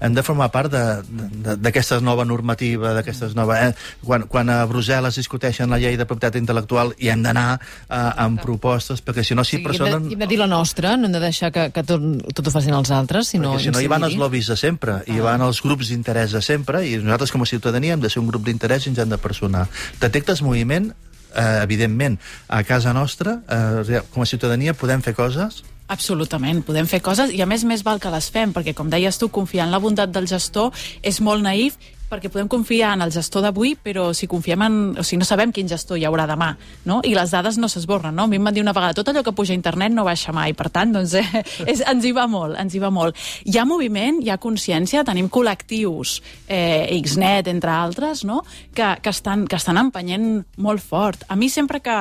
hem 0.00 0.14
de 0.16 0.22
formar 0.24 0.48
part 0.52 0.72
d'aquesta 0.72 2.00
nova 2.00 2.24
normativa, 2.24 2.94
d'aquestes 2.96 3.34
noves... 3.36 3.60
Eh? 3.60 3.72
Quan, 4.04 4.24
quan 4.32 4.48
a 4.52 4.62
Brussel·les 4.68 5.18
discuteixen 5.20 5.70
la 5.70 5.78
llei 5.80 5.98
de 6.00 6.06
propietat 6.08 6.38
intel·lectual 6.40 6.94
i 6.98 7.10
hem 7.12 7.24
d'anar 7.24 7.58
eh, 7.58 7.98
amb 8.24 8.40
propostes, 8.40 9.04
perquè 9.04 9.24
si 9.26 9.36
no, 9.36 9.44
si 9.44 9.58
sí, 9.58 9.62
personen... 9.64 9.98
Hem 9.98 10.08
de, 10.08 10.16
hem 10.16 10.24
de 10.24 10.30
dir 10.32 10.40
la 10.40 10.48
nostra, 10.50 10.94
no 10.96 11.08
hem 11.08 11.16
de 11.18 11.22
deixar 11.22 11.52
que, 11.52 11.68
que 11.74 11.84
tot, 11.86 12.06
tot 12.32 12.48
ho 12.48 12.54
facin 12.54 12.76
els 12.78 12.92
altres, 12.96 13.34
sinó... 13.34 13.52
Perquè 13.52 13.68
si 13.68 13.76
no 13.76 13.84
hi 13.84 13.92
van 13.92 14.08
els 14.08 14.16
lobbies 14.20 14.48
de 14.50 14.56
sempre, 14.60 15.00
ah. 15.02 15.04
hi 15.04 15.20
van 15.24 15.44
els 15.44 15.60
grups 15.64 15.92
d'interès 15.92 16.32
de 16.36 16.42
sempre, 16.44 16.82
i 16.88 16.96
nosaltres 17.02 17.36
com 17.36 17.44
a 17.44 17.50
ciutadania 17.52 17.98
hem 17.98 18.02
de 18.04 18.12
ser 18.12 18.24
un 18.24 18.32
grup 18.32 18.48
d'interès 18.48 18.88
i 18.88 18.94
ens 18.94 19.04
hem 19.04 19.12
de 19.12 19.20
personar. 19.20 19.68
Detectes 20.00 20.40
moviment, 20.46 20.92
eh, 21.34 21.62
evidentment, 21.62 22.18
a 22.48 22.62
casa 22.64 22.94
nostra, 22.96 23.40
eh, 23.48 24.02
com 24.10 24.22
a 24.22 24.26
ciutadania 24.26 24.74
podem 24.74 25.02
fer 25.02 25.14
coses. 25.14 25.62
Absolutament, 25.90 26.62
podem 26.62 26.86
fer 26.86 27.00
coses 27.02 27.32
i 27.34 27.40
a 27.42 27.46
més 27.50 27.64
més 27.66 27.82
val 27.82 27.98
que 27.98 28.12
les 28.12 28.28
fem, 28.30 28.52
perquè 28.54 28.74
com 28.78 28.90
deies 28.90 29.18
tu, 29.18 29.28
confiar 29.28 29.66
en 29.66 29.74
la 29.74 29.80
bondat 29.82 30.12
del 30.14 30.28
gestor 30.30 30.70
és 31.02 31.18
molt 31.20 31.42
naïf 31.42 31.78
perquè 32.10 32.30
podem 32.32 32.48
confiar 32.50 32.94
en 32.96 33.04
el 33.04 33.12
gestor 33.14 33.44
d'avui, 33.46 33.76
però 33.78 34.10
si 34.16 34.28
confiem 34.30 34.64
en... 34.66 34.78
O 34.98 35.04
sigui, 35.06 35.20
no 35.22 35.28
sabem 35.28 35.52
quin 35.54 35.70
gestor 35.70 36.00
hi 36.00 36.06
haurà 36.08 36.26
demà, 36.28 36.50
no? 36.88 37.00
I 37.06 37.14
les 37.16 37.32
dades 37.34 37.58
no 37.62 37.70
s'esborren, 37.70 38.16
no? 38.16 38.26
A 38.26 38.30
mi 38.30 38.40
em 38.40 38.48
van 38.48 38.56
dir 38.56 38.64
una 38.64 38.74
vegada, 38.76 38.96
tot 38.98 39.12
allò 39.12 39.22
que 39.26 39.34
puja 39.36 39.54
a 39.54 39.58
internet 39.58 39.94
no 39.94 40.06
baixa 40.08 40.34
mai, 40.36 40.54
per 40.58 40.70
tant, 40.74 40.94
doncs, 40.96 41.14
eh, 41.20 41.44
és, 41.70 41.84
ens 41.86 42.06
hi 42.06 42.12
va 42.16 42.26
molt, 42.30 42.58
ens 42.60 42.74
hi 42.74 42.82
va 42.82 42.90
molt. 42.94 43.18
Hi 43.46 43.60
ha 43.60 43.66
moviment, 43.68 44.20
hi 44.24 44.32
ha 44.32 44.40
consciència, 44.42 45.04
tenim 45.06 45.30
col·lectius, 45.30 46.18
eh, 46.48 46.90
Xnet, 47.00 47.48
entre 47.52 47.72
altres, 47.76 48.24
no?, 48.26 48.42
que, 48.74 48.90
que, 49.00 49.14
estan, 49.14 49.46
que 49.48 49.58
estan 49.60 49.80
empenyent 49.80 50.28
molt 50.58 50.82
fort. 50.82 51.24
A 51.28 51.38
mi 51.38 51.48
sempre 51.52 51.80
que, 51.80 51.96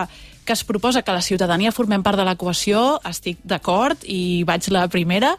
que 0.49 0.53
es 0.53 0.63
proposa 0.63 1.03
que 1.03 1.13
la 1.13 1.21
ciutadania 1.21 1.69
formem 1.69 2.01
part 2.01 2.17
de 2.17 2.25
l'equació, 2.25 2.97
estic 3.05 3.37
d'acord 3.45 4.01
i 4.09 4.41
vaig 4.49 4.65
la 4.73 4.87
primera, 4.89 5.35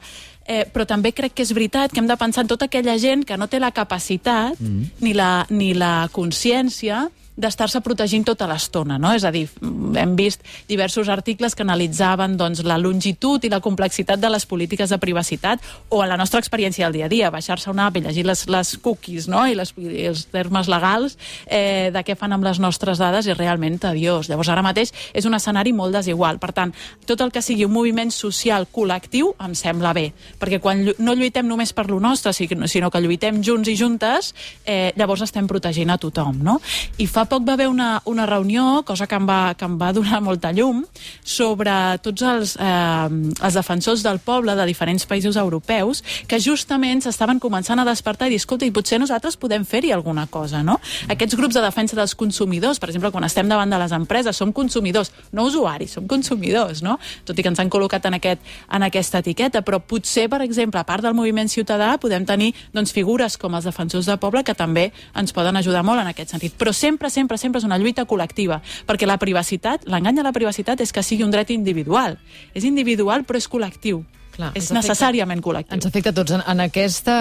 eh, 0.51 0.67
però 0.67 0.87
també 0.89 1.13
crec 1.15 1.37
que 1.37 1.47
és 1.47 1.55
veritat 1.55 1.93
que 1.95 2.03
hem 2.03 2.11
de 2.11 2.19
pensar 2.19 2.43
en 2.43 2.51
tota 2.51 2.67
aquella 2.67 2.97
gent 2.99 3.23
que 3.27 3.39
no 3.39 3.47
té 3.47 3.61
la 3.63 3.71
capacitat 3.71 4.59
mm. 4.59 5.03
ni, 5.05 5.15
la, 5.15 5.47
ni 5.51 5.73
la 5.79 6.09
consciència 6.13 7.07
d'estar-se 7.37 7.81
protegint 7.81 8.25
tota 8.27 8.49
l'estona, 8.51 8.99
no? 9.01 9.13
És 9.17 9.25
a 9.25 9.31
dir, 9.33 9.47
hem 9.63 10.15
vist 10.19 10.43
diversos 10.69 11.09
articles 11.09 11.55
que 11.55 11.65
analitzaven 11.65 12.37
doncs, 12.41 12.63
la 12.67 12.79
longitud 12.79 13.45
i 13.45 13.51
la 13.53 13.61
complexitat 13.65 14.21
de 14.21 14.31
les 14.33 14.47
polítiques 14.47 14.91
de 14.91 14.99
privacitat 14.99 15.63
o 15.89 16.03
en 16.03 16.11
la 16.11 16.19
nostra 16.21 16.41
experiència 16.43 16.87
del 16.87 16.99
dia 16.99 17.07
a 17.07 17.13
dia, 17.13 17.31
baixar-se 17.31 17.71
una 17.71 17.87
app 17.89 17.97
i 17.97 18.05
llegir 18.05 18.27
les, 18.27 18.47
les 18.51 18.75
cookies 18.83 19.29
no? 19.31 19.47
I, 19.47 19.57
les, 19.59 19.73
i 19.79 20.07
els 20.11 20.27
termes 20.33 20.69
legals 20.71 21.17
eh, 21.47 21.91
de 21.95 22.05
què 22.05 22.17
fan 22.19 22.35
amb 22.37 22.45
les 22.45 22.61
nostres 22.61 23.01
dades 23.01 23.31
és 23.31 23.39
realment 23.39 23.79
tediós. 23.81 24.29
Llavors, 24.31 24.51
ara 24.53 24.65
mateix 24.67 24.93
és 25.15 25.27
un 25.29 25.37
escenari 25.39 25.73
molt 25.77 25.97
desigual. 25.97 26.41
Per 26.43 26.53
tant, 26.57 26.75
tot 27.07 27.21
el 27.25 27.33
que 27.33 27.43
sigui 27.45 27.65
un 27.67 27.75
moviment 27.75 28.13
social 28.15 28.69
col·lectiu 28.73 29.33
em 29.41 29.55
sembla 29.57 29.95
bé, 29.97 30.11
perquè 30.41 30.61
quan 30.61 30.85
no 30.99 31.17
lluitem 31.17 31.49
només 31.49 31.73
per 31.73 31.89
lo 31.91 32.01
nostre, 32.03 32.35
sinó 32.35 32.91
que 32.91 33.01
lluitem 33.01 33.41
junts 33.45 33.71
i 33.71 33.77
juntes, 33.79 34.35
eh, 34.67 34.93
llavors 34.99 35.25
estem 35.25 35.49
protegint 35.49 35.91
a 35.91 35.99
tothom, 36.01 36.43
no? 36.45 36.59
I 36.99 37.07
fa 37.11 37.25
poc 37.31 37.47
va 37.47 37.55
haver 37.55 37.69
una, 37.71 38.03
una 38.11 38.27
reunió, 38.27 38.83
cosa 38.87 39.07
que 39.07 39.17
em, 39.17 39.27
va, 39.29 39.55
que 39.55 39.65
em 39.65 39.77
va 39.81 39.93
donar 39.97 40.21
molta 40.25 40.53
llum, 40.53 40.83
sobre 41.23 41.73
tots 42.05 42.25
els, 42.27 42.57
eh, 42.61 43.35
els 43.41 43.57
defensors 43.57 44.05
del 44.07 44.21
poble 44.25 44.57
de 44.59 44.67
diferents 44.69 45.07
països 45.09 45.39
europeus 45.41 46.03
que 46.29 46.41
justament 46.43 47.03
s'estaven 47.05 47.41
començant 47.43 47.81
a 47.81 47.87
despertar 47.89 48.29
i 48.29 48.35
dir, 48.35 48.41
escolta, 48.43 48.67
i 48.67 48.75
potser 48.75 49.01
nosaltres 49.01 49.39
podem 49.41 49.65
fer-hi 49.65 49.93
alguna 49.95 50.27
cosa, 50.27 50.65
no? 50.67 50.79
Aquests 51.11 51.39
grups 51.39 51.57
de 51.59 51.65
defensa 51.65 51.99
dels 51.99 52.17
consumidors, 52.19 52.81
per 52.83 52.91
exemple, 52.91 53.13
quan 53.15 53.27
estem 53.27 53.49
davant 53.49 53.71
de 53.71 53.79
les 53.81 53.95
empreses, 53.97 54.37
som 54.37 54.53
consumidors, 54.53 55.13
no 55.33 55.47
usuaris, 55.49 55.95
som 55.99 56.09
consumidors, 56.11 56.83
no? 56.83 56.99
Tot 57.25 57.39
i 57.39 57.45
que 57.45 57.53
ens 57.53 57.61
han 57.63 57.71
col·locat 57.71 58.11
en, 58.11 58.19
aquest, 58.19 58.43
en 58.71 58.87
aquesta 58.87 59.21
etiqueta, 59.23 59.63
però 59.67 59.81
potser, 59.81 60.29
per 60.33 60.43
exemple, 60.47 60.81
a 60.81 60.87
part 60.89 61.05
del 61.05 61.15
moviment 61.15 61.51
ciutadà, 61.51 61.93
podem 62.01 62.27
tenir 62.27 62.53
doncs, 62.75 62.95
figures 62.97 63.37
com 63.41 63.55
els 63.59 63.69
defensors 63.69 64.09
del 64.09 64.19
poble 64.23 64.43
que 64.47 64.57
també 64.57 64.91
ens 65.15 65.35
poden 65.37 65.57
ajudar 65.61 65.85
molt 65.87 66.03
en 66.03 66.11
aquest 66.11 66.35
sentit. 66.35 66.57
Però 66.59 66.73
sempre, 66.75 67.10
sempre 67.11 67.39
sempre, 67.39 67.61
és 67.61 67.67
una 67.69 67.79
lluita 67.79 68.07
col·lectiva, 68.07 68.61
perquè 68.87 69.09
la 69.09 69.19
privacitat, 69.19 69.85
l'engany 69.91 70.23
a 70.23 70.27
la 70.27 70.35
privacitat 70.37 70.81
és 70.81 70.93
que 70.93 71.05
sigui 71.05 71.27
un 71.27 71.35
dret 71.35 71.51
individual. 71.51 72.19
És 72.55 72.65
individual, 72.65 73.27
però 73.27 73.39
és 73.39 73.51
col·lectiu. 73.51 74.05
Clar, 74.41 74.51
és 74.57 74.71
necessàriament 74.73 75.43
col·lectiu. 75.45 75.77
Ens 75.77 75.87
afecta 75.89 76.13
a 76.15 76.17
tots. 76.17 76.33
En, 76.33 76.43
en 76.49 76.63
aquesta 76.65 77.17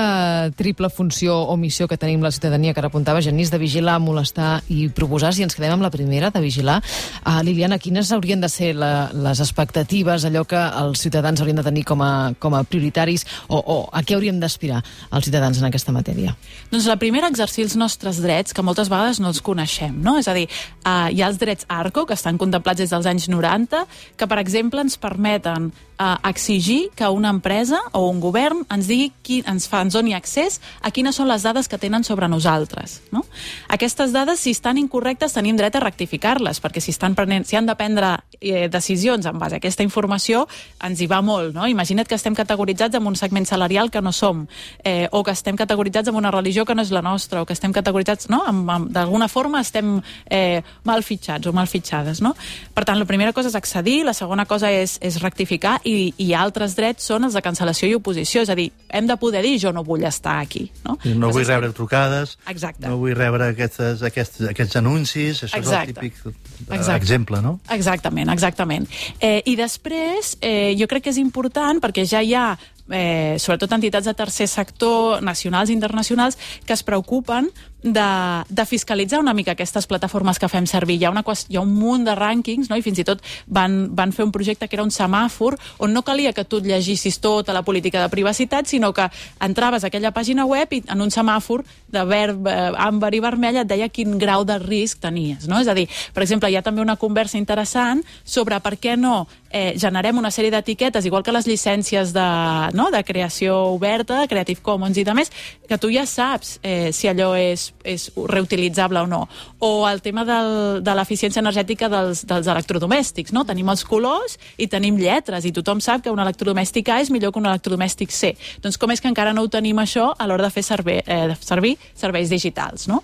triple 0.59 0.89
funció 0.93 1.35
o 1.51 1.57
missió 1.59 1.87
que 1.91 1.97
tenim 1.99 2.23
la 2.23 2.31
ciutadania, 2.31 2.73
que 2.73 2.79
ara 2.79 2.89
apuntava 2.91 3.21
Genís, 3.25 3.51
de 3.51 3.59
vigilar, 3.59 3.97
molestar 3.99 4.61
i 4.71 4.87
proposar, 4.95 5.33
si 5.35 5.43
ens 5.43 5.57
quedem 5.57 5.75
amb 5.75 5.83
la 5.83 5.91
primera, 5.91 6.31
de 6.31 6.41
vigilar, 6.43 6.77
uh, 7.25 7.41
Liliana, 7.43 7.79
quines 7.81 8.11
haurien 8.15 8.39
de 8.39 8.49
ser 8.51 8.71
la, 8.77 9.09
les 9.11 9.41
expectatives, 9.43 10.25
allò 10.29 10.45
que 10.47 10.59
els 10.83 11.03
ciutadans 11.03 11.41
haurien 11.43 11.59
de 11.59 11.65
tenir 11.65 11.83
com 11.89 12.03
a, 12.05 12.31
com 12.39 12.55
a 12.55 12.63
prioritaris, 12.63 13.25
o, 13.49 13.59
o 13.59 13.77
a 13.91 14.03
què 14.05 14.15
hauríem 14.15 14.39
d'aspirar 14.39 14.79
els 15.11 15.27
ciutadans 15.27 15.59
en 15.59 15.67
aquesta 15.67 15.95
matèria? 15.95 16.37
Doncs 16.71 16.87
la 16.87 16.99
primera, 17.01 17.27
exercir 17.27 17.67
els 17.67 17.75
nostres 17.79 18.21
drets, 18.23 18.55
que 18.55 18.63
moltes 18.65 18.91
vegades 18.91 19.19
no 19.19 19.33
els 19.33 19.43
coneixem, 19.43 19.99
no? 20.05 20.15
És 20.21 20.31
a 20.31 20.37
dir, 20.37 20.47
uh, 20.85 21.09
hi 21.11 21.19
ha 21.19 21.27
els 21.27 21.41
drets 21.41 21.67
ARCO, 21.67 22.07
que 22.07 22.15
estan 22.15 22.39
contemplats 22.39 22.79
des 22.79 22.95
dels 22.95 23.09
anys 23.09 23.27
90, 23.27 23.83
que, 24.15 24.29
per 24.29 24.39
exemple, 24.39 24.87
ens 24.87 24.95
permeten 25.01 25.71
uh, 25.99 26.15
exigir 26.29 26.89
que 26.95 27.07
una 27.07 27.29
empresa 27.29 27.79
o 27.91 28.07
un 28.09 28.19
govern 28.19 28.63
ens 28.71 28.87
digui 28.87 29.11
qui 29.21 29.41
ens 29.47 29.67
fa, 29.69 29.83
ens 29.83 29.93
doni 29.93 30.15
accés 30.15 30.59
a 30.81 30.91
quines 30.95 31.19
són 31.19 31.27
les 31.29 31.43
dades 31.43 31.67
que 31.67 31.77
tenen 31.77 32.05
sobre 32.07 32.29
nosaltres. 32.31 33.01
No? 33.11 33.25
Aquestes 33.67 34.13
dades, 34.15 34.39
si 34.39 34.55
estan 34.55 34.79
incorrectes, 34.79 35.35
tenim 35.35 35.57
dret 35.59 35.75
a 35.75 35.83
rectificar-les, 35.83 36.61
perquè 36.63 36.81
si, 36.81 36.93
estan 36.95 37.15
prenent, 37.19 37.45
si 37.45 37.59
han 37.59 37.67
de 37.67 37.75
prendre 37.75 38.15
eh, 38.39 38.69
decisions 38.71 39.27
en 39.29 39.39
base 39.39 39.57
a 39.57 39.61
aquesta 39.61 39.83
informació, 39.83 40.45
ens 40.85 41.01
hi 41.01 41.09
va 41.11 41.21
molt. 41.21 41.53
No? 41.55 41.67
Imagina't 41.67 42.07
que 42.07 42.17
estem 42.17 42.37
categoritzats 42.37 42.95
en 42.95 43.05
un 43.05 43.19
segment 43.19 43.47
salarial 43.49 43.91
que 43.91 44.01
no 44.01 44.13
som, 44.15 44.47
eh, 44.83 45.07
o 45.11 45.23
que 45.23 45.35
estem 45.35 45.59
categoritzats 45.59 46.09
en 46.09 46.15
una 46.15 46.31
religió 46.31 46.65
que 46.65 46.75
no 46.75 46.85
és 46.85 46.93
la 46.95 47.03
nostra, 47.03 47.43
o 47.43 47.45
que 47.45 47.53
estem 47.53 47.75
categoritzats, 47.75 48.29
no? 48.31 48.43
d'alguna 48.89 49.27
forma 49.27 49.61
estem 49.61 49.99
eh, 50.29 50.63
mal 50.87 51.03
fitxats 51.03 51.47
o 51.47 51.53
mal 51.53 51.67
fitxades. 51.67 52.23
No? 52.23 52.35
Per 52.73 52.85
tant, 52.87 52.99
la 52.99 53.07
primera 53.09 53.33
cosa 53.33 53.51
és 53.51 53.57
accedir, 53.59 54.03
la 54.07 54.15
segona 54.15 54.45
cosa 54.49 54.71
és, 54.71 54.97
és 55.03 55.19
rectificar 55.21 55.79
i, 55.89 56.13
i 56.21 56.29
altres 56.37 56.75
drets 56.77 57.07
són 57.09 57.27
els 57.27 57.35
de 57.37 57.41
cancel·lació 57.43 57.89
i 57.89 57.95
oposició, 57.97 58.43
és 58.45 58.51
a 58.51 58.57
dir, 58.57 58.69
hem 58.89 59.09
de 59.09 59.17
poder 59.21 59.41
dir 59.45 59.55
jo 59.61 59.73
no 59.75 59.83
vull 59.87 60.05
estar 60.07 60.37
aquí. 60.43 60.67
No, 60.85 60.97
no 61.19 61.31
vull 61.35 61.47
rebre 61.47 61.71
trucades, 61.75 62.37
Exacte. 62.49 62.87
no 62.87 62.99
vull 63.01 63.15
rebre 63.17 63.51
aquestes, 63.53 64.03
aquests, 64.05 64.43
aquests 64.53 64.79
anuncis, 64.81 65.43
això 65.47 65.61
Exacte. 65.61 65.69
és 65.69 65.89
el 65.89 65.93
típic 65.93 66.25
eh, 66.25 66.75
Exacte. 66.77 66.97
exemple, 66.97 67.41
no? 67.45 67.59
Exactament, 67.75 68.33
exactament. 68.33 68.89
Eh, 69.19 69.39
I 69.45 69.55
després, 69.59 70.35
eh, 70.41 70.75
jo 70.79 70.89
crec 70.89 71.07
que 71.07 71.15
és 71.15 71.21
important, 71.21 71.81
perquè 71.83 72.05
ja 72.09 72.21
hi 72.23 72.35
ha 72.37 72.49
eh, 72.89 73.37
sobretot 73.39 73.71
entitats 73.77 74.09
de 74.09 74.13
tercer 74.17 74.47
sector, 74.47 75.21
nacionals 75.23 75.69
i 75.69 75.73
internacionals, 75.77 76.37
que 76.65 76.73
es 76.73 76.83
preocupen 76.83 77.49
de, 77.81 78.43
de 78.49 78.65
fiscalitzar 78.65 79.19
una 79.19 79.33
mica 79.33 79.53
aquestes 79.53 79.87
plataformes 79.87 80.39
que 80.39 80.49
fem 80.51 80.67
servir. 80.67 80.99
Hi 80.99 81.05
ha, 81.05 81.11
una, 81.13 81.23
hi 81.23 81.57
ha 81.57 81.61
un 81.61 81.73
munt 81.73 82.05
de 82.07 82.15
rànquings, 82.17 82.69
no? 82.69 82.77
i 82.77 82.83
fins 82.83 82.99
i 82.99 83.05
tot 83.07 83.23
van, 83.47 83.95
van 83.95 84.11
fer 84.15 84.25
un 84.27 84.33
projecte 84.35 84.67
que 84.67 84.75
era 84.75 84.83
un 84.83 84.91
semàfor 84.91 85.57
on 85.79 85.93
no 85.93 86.03
calia 86.03 86.33
que 86.33 86.43
tu 86.45 86.59
et 86.59 86.67
llegissis 86.67 87.19
tota 87.23 87.53
la 87.55 87.63
política 87.63 88.01
de 88.01 88.11
privacitat, 88.11 88.67
sinó 88.67 88.91
que 88.93 89.07
entraves 89.45 89.83
a 89.83 89.87
aquella 89.87 90.11
pàgina 90.11 90.45
web 90.45 90.73
i 90.75 90.83
en 90.87 91.01
un 91.01 91.11
semàfor 91.13 91.63
de 91.89 92.03
verd, 92.05 92.47
eh, 92.47 92.71
àmbar 92.75 93.13
i 93.15 93.23
vermell 93.23 93.61
et 93.63 93.69
deia 93.69 93.89
quin 93.89 94.17
grau 94.19 94.43
de 94.45 94.59
risc 94.59 94.99
tenies. 94.99 95.47
No? 95.47 95.59
És 95.59 95.67
a 95.67 95.75
dir, 95.77 95.87
per 96.13 96.23
exemple, 96.23 96.49
hi 96.51 96.57
ha 96.59 96.65
també 96.65 96.81
una 96.81 96.97
conversa 96.99 97.37
interessant 97.39 98.03
sobre 98.23 98.59
per 98.59 98.75
què 98.77 98.97
no 98.99 99.27
eh, 99.49 99.73
generem 99.79 100.17
una 100.17 100.31
sèrie 100.31 100.51
d'etiquetes, 100.51 101.05
igual 101.05 101.23
que 101.23 101.33
les 101.33 101.47
llicències 101.47 102.13
de, 102.13 102.29
no? 102.75 102.89
de 102.91 103.03
creació 103.03 103.57
oberta, 103.73 104.25
Creative 104.27 104.61
Commons 104.61 104.97
i 104.97 105.07
demés, 105.07 105.31
que 105.67 105.77
tu 105.77 105.91
ja 105.93 106.05
saps 106.05 106.59
eh, 106.61 106.91
si 106.93 107.07
allò 107.07 107.33
és 107.39 107.68
és, 107.83 108.09
reutilitzable 108.15 109.01
o 109.01 109.07
no. 109.07 109.21
O 109.59 109.87
el 109.89 110.01
tema 110.01 110.25
del, 110.27 110.81
de 110.85 110.95
l'eficiència 110.97 111.43
energètica 111.43 111.89
dels, 111.91 112.25
dels 112.29 112.49
electrodomèstics, 112.51 113.33
no? 113.35 113.45
Tenim 113.47 113.69
els 113.71 113.85
colors 113.87 114.37
i 114.57 114.69
tenim 114.71 114.97
lletres, 114.99 115.45
i 115.45 115.53
tothom 115.55 115.83
sap 115.83 116.03
que 116.05 116.13
un 116.13 116.23
electrodomèstic 116.23 116.89
A 116.89 116.99
és 117.03 117.13
millor 117.13 117.33
que 117.33 117.41
un 117.41 117.49
electrodomèstic 117.49 118.13
C. 118.15 118.33
Doncs 118.63 118.79
com 118.79 118.91
és 118.91 119.01
que 119.01 119.11
encara 119.11 119.33
no 119.33 119.45
ho 119.45 119.51
tenim 119.51 119.79
això 119.79 120.11
a 120.17 120.27
l'hora 120.27 120.47
de 120.47 120.53
fer 120.53 120.65
serve, 120.65 121.01
eh, 121.05 121.37
servir 121.39 121.77
serveis 121.95 122.29
digitals, 122.29 122.87
no? 122.87 123.03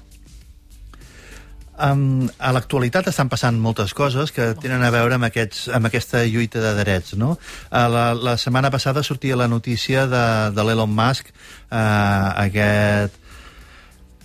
Um, 1.75 2.29
a 2.39 2.53
l'actualitat 2.55 3.09
estan 3.11 3.27
passant 3.27 3.57
moltes 3.59 3.91
coses 3.91 4.31
que 4.31 4.53
tenen 4.63 4.83
a 4.87 4.91
veure 4.95 5.17
amb, 5.17 5.27
aquests, 5.27 5.65
amb 5.75 5.89
aquesta 5.89 6.21
lluita 6.23 6.61
de 6.63 6.71
drets. 6.77 7.17
No? 7.19 7.33
Uh, 7.67 7.87
la, 7.91 8.05
la 8.15 8.37
setmana 8.39 8.71
passada 8.71 9.03
sortia 9.03 9.35
la 9.35 9.49
notícia 9.51 10.05
de, 10.07 10.25
de 10.55 10.63
l'Elon 10.63 10.93
Musk, 10.95 11.33
uh, 11.67 12.31
aquest 12.45 13.19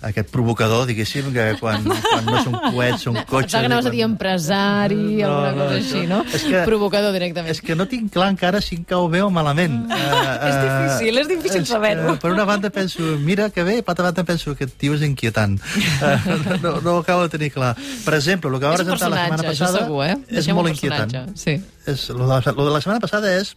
aquest 0.01 0.31
provocador, 0.33 0.87
diguéssim, 0.89 1.29
que 1.33 1.45
quan, 1.59 1.83
quan 2.07 2.25
no 2.25 2.39
són 2.41 2.57
coets, 2.71 3.05
són 3.05 3.19
cotxes... 3.19 3.51
Pensava 3.51 3.61
que 3.61 3.69
anaves 3.69 3.85
quan... 3.85 3.91
a 3.91 3.95
dir 3.95 4.03
empresari, 4.07 4.99
no, 5.21 5.27
alguna 5.27 5.51
cosa 5.53 5.67
no, 5.69 5.77
així, 5.77 6.01
no? 6.09 6.19
És 6.31 6.45
que, 6.47 6.63
Provocador 6.65 7.13
directament. 7.15 7.51
És 7.53 7.61
que 7.65 7.77
no 7.77 7.87
tinc 7.91 8.11
clar 8.13 8.31
encara 8.33 8.61
si 8.65 8.79
em 8.79 8.85
cau 8.87 9.07
bé 9.13 9.21
o 9.25 9.29
malament. 9.33 9.77
Uh, 9.91 9.95
és 10.49 10.57
difícil, 10.57 11.21
és 11.21 11.31
difícil 11.31 11.67
saber-ho. 11.69 12.15
Per 12.21 12.33
una 12.33 12.47
banda 12.49 12.73
penso, 12.73 13.15
mira 13.21 13.49
que 13.53 13.65
bé, 13.67 13.79
per 13.85 13.93
altra 13.93 14.09
banda 14.09 14.25
penso 14.27 14.55
que 14.55 14.65
aquest 14.65 14.77
tio 14.81 14.97
és 14.97 15.05
inquietant. 15.05 15.59
Uh, 16.01 16.37
no, 16.63 16.77
no 16.81 16.97
ho 16.97 17.01
acabo 17.05 17.27
de 17.27 17.35
tenir 17.37 17.51
clar. 17.53 17.75
Per 17.77 18.15
exemple, 18.17 18.49
el 18.49 18.59
que 18.59 18.67
va 18.67 18.77
presentar 18.79 19.11
la 19.13 19.25
setmana 19.25 19.49
passada 19.51 19.85
segur, 19.85 20.05
eh? 20.07 20.17
és 20.29 20.49
molt 20.55 20.73
inquietant. 20.73 21.35
Sí. 21.37 21.59
És, 21.85 22.09
lo, 22.09 22.25
de 22.25 22.31
la, 22.33 22.41
lo 22.57 22.65
de 22.69 22.73
la 22.73 22.81
setmana 22.81 23.03
passada 23.03 23.33
és 23.37 23.55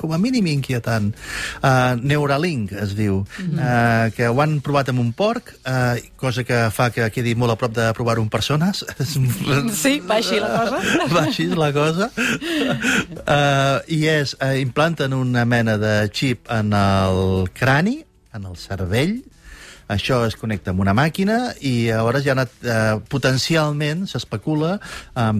com 0.00 0.14
a 0.16 0.18
mínim 0.18 0.48
inquietant. 0.50 1.12
Uh, 1.60 1.94
Neuralink 2.00 2.72
es 2.72 2.94
diu, 2.96 3.20
mm 3.20 3.44
-hmm. 3.44 3.58
uh, 3.60 4.14
que 4.16 4.28
ho 4.28 4.40
han 4.40 4.60
provat 4.60 4.88
amb 4.88 5.00
un 5.00 5.12
porc, 5.12 5.54
uh, 5.66 6.00
cosa 6.16 6.44
que 6.44 6.70
fa 6.70 6.90
que 6.90 7.10
quedi 7.10 7.34
molt 7.34 7.52
a 7.52 7.56
prop 7.56 7.74
de 7.74 7.92
provar-ho 7.92 8.22
amb 8.22 8.30
persones. 8.30 8.84
Sí, 9.82 10.00
va 10.00 10.16
així 10.16 10.40
la 10.40 10.48
cosa. 10.48 10.78
Va 11.14 11.22
així 11.22 11.46
la 11.46 11.72
cosa. 11.72 12.10
Uh, 12.16 13.78
I 13.86 14.06
és, 14.08 14.36
uh, 14.40 14.56
implanten 14.60 15.12
una 15.12 15.44
mena 15.44 15.76
de 15.78 16.08
xip 16.12 16.50
en 16.50 16.72
el 16.72 17.48
crani, 17.52 18.04
en 18.32 18.44
el 18.44 18.56
cervell, 18.56 19.22
això 19.90 20.22
es 20.26 20.36
connecta 20.38 20.70
amb 20.70 20.84
una 20.84 20.94
màquina 20.94 21.52
i 21.60 21.90
llavors 21.90 22.22
ja 22.24 22.34
ha 22.34 22.38
anat, 22.38 22.52
eh, 22.62 23.00
potencialment 23.10 24.06
s'especula 24.10 24.76
eh, 24.78 25.32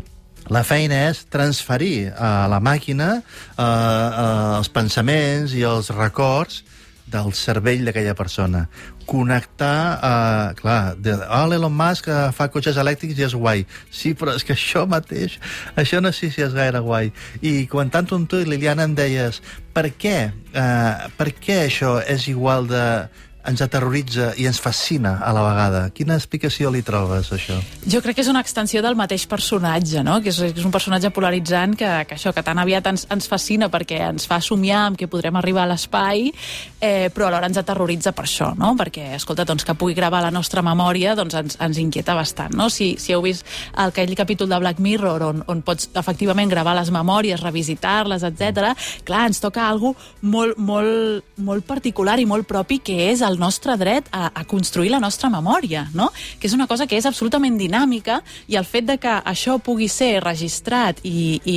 la 0.49 0.62
feina 0.64 1.04
és 1.11 1.25
transferir 1.30 2.11
a 2.16 2.49
la 2.50 2.61
màquina 2.64 3.12
eh, 3.20 3.62
eh, 3.62 4.59
els 4.59 4.73
pensaments 4.73 5.54
i 5.54 5.66
els 5.68 5.92
records 5.94 6.62
del 7.11 7.32
cervell 7.35 7.85
d'aquella 7.87 8.14
persona. 8.14 8.64
Connectar, 9.11 9.99
eh, 9.99 10.54
clar, 10.61 10.94
de, 10.97 11.16
oh, 11.26 11.47
l'Elon 11.50 11.75
Musk 11.75 12.09
eh, 12.09 12.18
fa 12.37 12.49
cotxes 12.52 12.78
elèctrics 12.80 13.18
i 13.18 13.26
és 13.26 13.35
guai. 13.35 13.64
Sí, 13.90 14.14
però 14.14 14.37
és 14.38 14.47
que 14.47 14.54
això 14.54 14.87
mateix, 14.90 15.38
això 15.80 16.00
no 16.02 16.14
sé 16.14 16.30
si 16.30 16.44
és 16.47 16.54
gaire 16.54 16.82
guai. 16.87 17.11
I 17.42 17.66
comentant 17.70 18.09
amb 18.14 18.30
tu, 18.30 18.42
Liliana, 18.47 18.87
em 18.87 18.94
deies, 18.94 19.42
per 19.75 19.88
què, 19.90 20.18
eh, 20.30 21.11
per 21.18 21.32
què 21.42 21.64
això 21.66 21.99
és 22.06 22.28
igual 22.30 22.70
de 22.70 22.85
ens 23.47 23.62
aterroritza 23.64 24.30
i 24.37 24.47
ens 24.49 24.61
fascina 24.61 25.16
a 25.25 25.32
la 25.32 25.42
vegada. 25.44 25.82
Quina 25.97 26.16
explicació 26.18 26.70
li 26.73 26.82
trobes, 26.85 27.30
això? 27.32 27.56
Jo 27.88 28.02
crec 28.04 28.18
que 28.18 28.25
és 28.25 28.30
una 28.32 28.42
extensió 28.44 28.82
del 28.85 28.99
mateix 28.99 29.25
personatge, 29.30 30.02
no? 30.04 30.18
que 30.20 30.28
és, 30.32 30.40
és 30.50 30.64
un 30.66 30.75
personatge 30.75 31.12
polaritzant 31.14 31.76
que, 31.78 31.88
que 32.09 32.18
això 32.18 32.35
que 32.37 32.44
tan 32.44 32.61
aviat 32.61 32.90
ens, 32.92 33.06
ens 33.11 33.28
fascina 33.30 33.70
perquè 33.73 34.02
ens 34.11 34.28
fa 34.28 34.40
somiar 34.44 34.82
amb 34.90 35.00
que 35.00 35.09
podrem 35.11 35.38
arribar 35.40 35.64
a 35.64 35.70
l'espai, 35.73 36.28
eh, 36.80 37.09
però 37.14 37.30
alhora 37.30 37.49
ens 37.49 37.61
aterroritza 37.61 38.12
per 38.16 38.26
això, 38.28 38.50
no? 38.59 38.75
perquè, 38.78 39.14
escolta, 39.16 39.47
doncs, 39.49 39.64
que 39.64 39.76
pugui 39.78 39.97
gravar 39.97 40.23
la 40.25 40.32
nostra 40.35 40.64
memòria 40.66 41.16
doncs 41.18 41.38
ens, 41.40 41.59
ens 41.64 41.80
inquieta 41.80 42.16
bastant. 42.18 42.54
No? 42.56 42.68
Si, 42.68 42.92
si 43.00 43.16
heu 43.16 43.25
vist 43.25 43.47
aquell 43.80 44.12
capítol 44.18 44.50
de 44.52 44.61
Black 44.61 44.85
Mirror 44.85 45.25
on, 45.30 45.42
on 45.49 45.64
pots 45.64 45.88
efectivament 45.97 46.52
gravar 46.52 46.76
les 46.76 46.92
memòries, 46.92 47.40
revisitar-les, 47.40 48.26
etc. 48.28 48.75
clar, 49.09 49.25
ens 49.30 49.40
toca 49.40 49.64
algo 49.64 49.94
molt, 50.20 50.61
molt, 50.61 51.25
molt 51.40 51.66
particular 51.66 52.18
i 52.20 52.28
molt 52.28 52.49
propi 52.49 52.80
que 52.85 53.00
és 53.11 53.25
el 53.30 53.38
nostre 53.40 53.76
dret 53.80 54.08
a, 54.12 54.28
a 54.34 54.44
construir 54.44 54.90
la 54.92 55.00
nostra 55.00 55.30
memòria, 55.32 55.87
no? 55.94 56.10
que 56.40 56.49
és 56.50 56.56
una 56.56 56.66
cosa 56.70 56.87
que 56.90 56.99
és 56.99 57.06
absolutament 57.08 57.56
dinàmica 57.58 58.20
i 58.50 58.58
el 58.60 58.66
fet 58.68 58.88
de 58.88 58.99
que 59.00 59.16
això 59.25 59.58
pugui 59.62 59.88
ser 59.88 60.18
registrat 60.25 61.00
i, 61.04 61.40
i, 61.44 61.56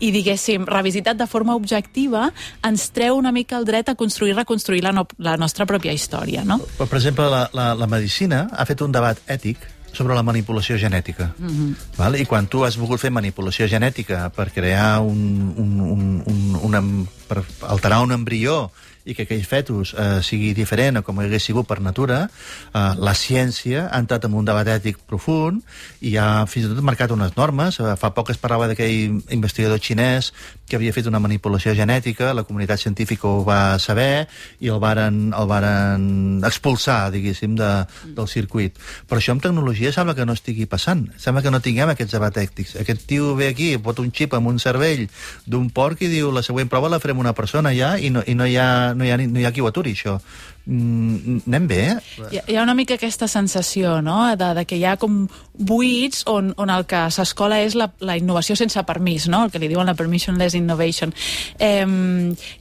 i 0.00 0.12
diguéssim, 0.14 0.68
revisitat 0.68 1.18
de 1.18 1.26
forma 1.30 1.56
objectiva 1.58 2.28
ens 2.66 2.90
treu 2.94 3.18
una 3.18 3.32
mica 3.32 3.58
el 3.58 3.66
dret 3.68 3.90
a 3.90 3.96
construir 3.98 4.34
i 4.34 4.38
reconstruir 4.38 4.84
la, 4.84 4.94
no, 4.94 5.06
la 5.18 5.36
nostra 5.40 5.66
pròpia 5.66 5.94
història. 5.96 6.44
No? 6.46 6.60
Per, 6.78 6.86
per 6.86 7.00
exemple, 7.00 7.28
la, 7.32 7.46
la, 7.56 7.72
la 7.74 7.90
medicina 7.90 8.46
ha 8.52 8.66
fet 8.68 8.82
un 8.84 8.92
debat 8.94 9.20
ètic 9.30 9.80
sobre 9.92 10.14
la 10.14 10.22
manipulació 10.22 10.78
genètica. 10.78 11.32
Mm 11.38 11.48
-hmm. 11.48 11.74
val? 11.96 12.16
I 12.16 12.26
quan 12.26 12.46
tu 12.46 12.64
has 12.64 12.76
volgut 12.76 13.00
fer 13.00 13.10
manipulació 13.10 13.66
genètica 13.66 14.30
per 14.30 14.52
crear 14.52 15.00
un, 15.00 15.52
un, 15.56 15.80
un, 15.80 16.22
un, 16.26 16.58
una, 16.62 16.82
per 17.28 17.44
alterar 17.60 18.02
un 18.02 18.12
embrió 18.12 18.70
i 19.10 19.16
que 19.16 19.26
aquell 19.26 19.42
fetus 19.46 19.92
eh, 19.98 20.20
sigui 20.26 20.52
diferent 20.56 21.00
o 21.00 21.04
com 21.06 21.18
hagués 21.18 21.48
sigut 21.50 21.68
per 21.68 21.80
natura, 21.82 22.22
eh, 22.70 22.84
la 23.02 23.14
ciència 23.18 23.88
ha 23.88 23.98
entrat 23.98 24.28
en 24.28 24.36
un 24.38 24.46
debat 24.46 24.68
ètic 24.78 25.02
profund 25.10 25.60
i 26.06 26.14
ha 26.20 26.46
fins 26.50 26.68
i 26.68 26.72
tot 26.72 26.84
marcat 26.86 27.12
unes 27.14 27.34
normes. 27.38 27.80
Eh, 27.82 27.96
fa 28.00 28.12
poc 28.14 28.30
es 28.34 28.40
parlava 28.40 28.70
d'aquell 28.70 29.20
investigador 29.34 29.82
xinès 29.82 30.32
que 30.70 30.78
havia 30.78 30.94
fet 30.94 31.08
una 31.10 31.20
manipulació 31.22 31.74
genètica, 31.74 32.30
la 32.36 32.44
comunitat 32.46 32.80
científica 32.80 33.28
ho 33.28 33.42
va 33.46 33.78
saber 33.82 34.28
i 34.62 34.70
el 34.70 34.78
varen, 34.82 35.18
el 35.36 35.48
varen 35.50 36.06
expulsar, 36.46 37.10
diguéssim, 37.14 37.56
de, 37.58 37.70
del 38.16 38.30
circuit. 38.30 38.78
Però 39.10 39.20
això 39.20 39.34
amb 39.34 39.42
tecnologia 39.44 39.92
sembla 39.92 40.14
que 40.14 40.26
no 40.28 40.36
estigui 40.38 40.68
passant. 40.70 41.08
Sembla 41.20 41.42
que 41.42 41.52
no 41.52 41.62
tinguem 41.64 41.92
aquests 41.92 42.14
debats 42.16 42.40
ètics. 42.40 42.76
Aquest 42.80 43.04
tio 43.10 43.34
ve 43.38 43.50
aquí, 43.50 43.72
pot 43.82 43.98
un 44.00 44.12
xip 44.14 44.38
amb 44.38 44.52
un 44.52 44.62
cervell 44.62 45.08
d'un 45.50 45.68
porc 45.74 46.06
i 46.06 46.12
diu 46.12 46.30
la 46.32 46.44
següent 46.46 46.70
prova 46.70 46.92
la 46.92 47.02
farem 47.02 47.18
una 47.20 47.34
persona 47.34 47.74
ja 47.76 47.96
i 47.98 48.12
no, 48.14 48.22
i 48.26 48.36
no 48.38 48.46
hi 48.46 48.56
ha 48.60 48.70
no 48.94 49.04
hi 49.04 49.10
ha, 49.10 49.18
no 49.18 49.40
hi 49.40 49.44
ha 49.44 49.52
qui 49.52 49.64
ho 49.64 49.68
aturi, 49.70 49.96
això. 49.98 50.20
Mm, 50.70 51.40
anem 51.48 51.66
bé, 51.66 51.78
eh? 51.88 51.94
Hi, 52.30 52.40
hi 52.52 52.56
ha 52.56 52.62
una 52.62 52.76
mica 52.78 52.94
aquesta 52.94 53.26
sensació, 53.28 53.98
no?, 54.04 54.20
de, 54.36 54.52
de 54.60 54.64
que 54.68 54.76
hi 54.78 54.84
ha 54.84 54.96
com 55.00 55.24
buits 55.60 56.24
on, 56.26 56.54
on 56.56 56.72
el 56.72 56.86
que 56.88 57.04
s'escola 57.12 57.60
és 57.62 57.76
la, 57.78 57.90
la 58.00 58.16
innovació 58.18 58.56
sense 58.58 58.82
permís, 58.88 59.28
no?, 59.30 59.44
el 59.44 59.52
que 59.52 59.60
li 59.62 59.68
diuen 59.70 59.86
la 59.86 59.94
permissionless 59.98 60.56
innovation. 60.58 61.12
Eh, 61.60 61.84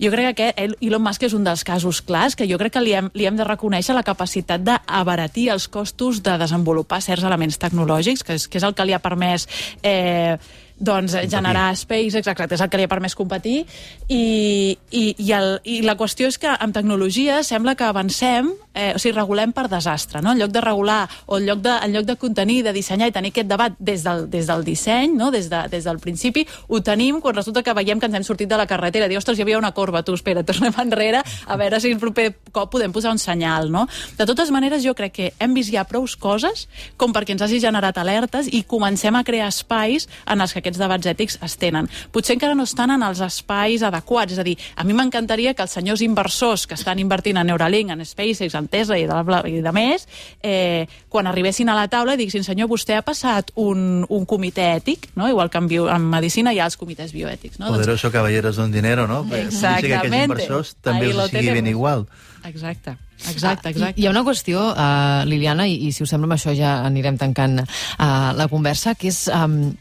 jo 0.01 0.11
crec 0.13 0.35
que 0.35 0.49
aquest, 0.51 0.77
Elon 0.83 1.03
Musk 1.03 1.25
és 1.29 1.35
un 1.37 1.47
dels 1.47 1.63
casos 1.67 2.03
clars 2.05 2.35
que 2.35 2.47
jo 2.49 2.59
crec 2.61 2.75
que 2.75 2.83
li 2.83 2.95
hem, 2.97 3.09
li 3.15 3.27
hem 3.29 3.39
de 3.39 3.47
reconèixer 3.47 3.95
la 3.95 4.05
capacitat 4.05 4.63
d'abaratir 4.65 5.49
els 5.55 5.69
costos 5.71 6.23
de 6.25 6.37
desenvolupar 6.41 7.01
certs 7.01 7.25
elements 7.27 7.59
tecnològics, 7.61 8.25
que 8.27 8.35
és, 8.35 8.49
que 8.51 8.59
és 8.59 8.67
el 8.67 8.75
que 8.75 8.87
li 8.87 8.97
ha 8.97 9.03
permès... 9.03 9.47
Eh, 9.83 10.37
doncs, 10.79 11.13
competir. 11.13 11.31
generar 11.35 11.75
SpaceX, 11.75 12.27
exacte, 12.27 12.55
és 12.55 12.63
el 12.63 12.69
que 12.71 12.79
li 12.79 12.87
ha 12.87 12.91
permès 12.91 13.15
competir, 13.15 13.65
i, 14.07 14.77
i, 14.91 15.03
i, 15.17 15.31
el, 15.35 15.59
i 15.63 15.81
la 15.85 15.97
qüestió 15.99 16.29
és 16.31 16.39
que 16.39 16.49
amb 16.49 16.75
tecnologia 16.75 17.41
sembla 17.43 17.75
que 17.75 17.85
avancem, 17.87 18.51
eh, 18.73 18.93
o 18.95 19.01
sigui, 19.01 19.15
regulem 19.17 19.53
per 19.55 19.67
desastre, 19.71 20.23
no? 20.23 20.33
En 20.33 20.39
lloc 20.39 20.53
de 20.55 20.63
regular, 20.63 21.01
o 21.27 21.37
en 21.37 21.47
lloc 21.49 21.61
de, 21.65 21.75
en 21.83 21.93
lloc 21.93 22.07
de 22.07 22.15
contenir, 22.21 22.61
de 22.63 22.73
dissenyar 22.73 23.09
i 23.11 23.15
tenir 23.15 23.33
aquest 23.33 23.49
debat 23.49 23.75
des 23.79 24.03
del, 24.05 24.27
des 24.31 24.47
del 24.47 24.63
disseny, 24.63 25.15
no? 25.17 25.29
des, 25.31 25.49
de, 25.51 25.63
des 25.71 25.83
del 25.83 25.99
principi, 25.99 26.45
ho 26.67 26.81
tenim 26.81 27.19
quan 27.21 27.35
resulta 27.35 27.63
que 27.63 27.75
veiem 27.75 27.99
que 27.99 28.07
ens 28.07 28.15
hem 28.15 28.27
sortit 28.27 28.49
de 28.49 28.57
la 28.57 28.67
carretera, 28.67 29.09
dir, 29.11 29.19
ostres, 29.19 29.37
hi 29.39 29.43
havia 29.43 29.59
una 29.59 29.73
corba, 29.75 30.03
tu, 30.03 30.15
espera, 30.15 30.43
tornem 30.49 30.73
enrere, 30.79 31.23
a 31.45 31.59
veure 31.59 31.81
si 31.83 31.91
el 31.91 31.99
proper 31.99 32.29
cop 32.51 32.71
podem 32.71 32.93
posar 32.95 33.11
un 33.11 33.19
senyal, 33.19 33.69
no? 33.71 33.85
De 34.17 34.25
totes 34.29 34.51
maneres, 34.55 34.83
jo 34.85 34.95
crec 34.95 35.15
que 35.15 35.31
hem 35.39 35.53
vist 35.57 35.73
ja 35.73 35.83
prou 35.89 36.07
coses 36.19 36.67
com 36.97 37.11
perquè 37.13 37.35
ens 37.35 37.43
hagi 37.43 37.59
generat 37.61 37.97
alertes 37.99 38.47
i 38.47 38.63
comencem 38.63 39.15
a 39.15 39.23
crear 39.27 39.49
espais 39.51 40.07
en 40.25 40.41
els 40.41 40.53
que 40.53 40.63
aquests 40.69 40.81
debats 40.81 41.09
ètics 41.09 41.39
es 41.45 41.57
tenen. 41.59 41.89
Potser 42.13 42.37
encara 42.37 42.55
no 42.57 42.65
estan 42.69 42.93
en 42.93 43.03
els 43.05 43.21
espais 43.25 43.83
adequats, 43.85 44.35
és 44.35 44.41
a 44.41 44.45
dir, 44.45 44.55
a 44.77 44.85
mi 44.85 44.95
m'encantaria 44.97 45.55
que 45.57 45.65
els 45.65 45.75
senyors 45.75 46.03
inversors 46.05 46.67
que 46.69 46.77
estan 46.77 47.01
invertint 47.01 47.41
en 47.41 47.49
Neuralink, 47.49 47.91
en 47.93 48.05
SpaceX, 48.05 48.55
en 48.55 48.69
Tesla 48.71 48.99
i 48.99 49.07
de, 49.09 49.41
i 49.49 49.63
de 49.65 49.73
més, 49.75 50.07
eh, 50.43 50.85
quan 51.09 51.27
arribessin 51.27 51.69
a 51.69 51.77
la 51.77 51.87
taula 51.91 52.17
diguessin, 52.19 52.45
senyor, 52.45 52.69
vostè 52.69 52.99
ha 52.99 53.03
passat 53.05 53.51
un, 53.59 54.05
un 54.07 54.29
comitè 54.29 54.69
ètic, 54.77 55.11
no? 55.19 55.29
igual 55.29 55.49
que 55.49 55.61
en, 55.61 55.67
bio, 55.71 55.89
en 55.91 56.07
medicina 56.11 56.53
hi 56.53 56.61
ha 56.61 56.69
els 56.69 56.77
comitès 56.79 57.13
bioètics. 57.15 57.59
No? 57.59 57.73
Poderoso 57.73 58.07
doncs... 58.07 58.15
caballeros 58.19 58.61
d'un 58.61 58.71
dinero, 58.71 59.07
no? 59.09 59.23
Exactament. 59.25 59.85
Que 59.85 59.95
aquells 59.99 60.25
inversors 60.29 60.75
també 60.85 61.11
els 61.11 61.31
sigui 61.33 61.55
ben 61.59 61.69
igual. 61.71 62.07
Exacte. 62.45 62.97
Exacte, 63.27 63.69
exacte. 63.73 63.99
Hi 63.99 64.07
ha 64.07 64.11
una 64.13 64.23
qüestió, 64.23 64.61
uh, 64.71 65.25
Liliana, 65.27 65.67
i, 65.67 65.75
i 65.89 65.91
si 65.91 66.05
us 66.05 66.13
sembla 66.13 66.29
amb 66.29 66.37
això 66.37 66.53
ja 66.55 66.77
anirem 66.87 67.17
tancant 67.19 67.59
uh, 67.59 68.05
la 68.37 68.47
conversa, 68.51 68.95
que 68.95 69.09
és 69.11 69.25
um, 69.33 69.73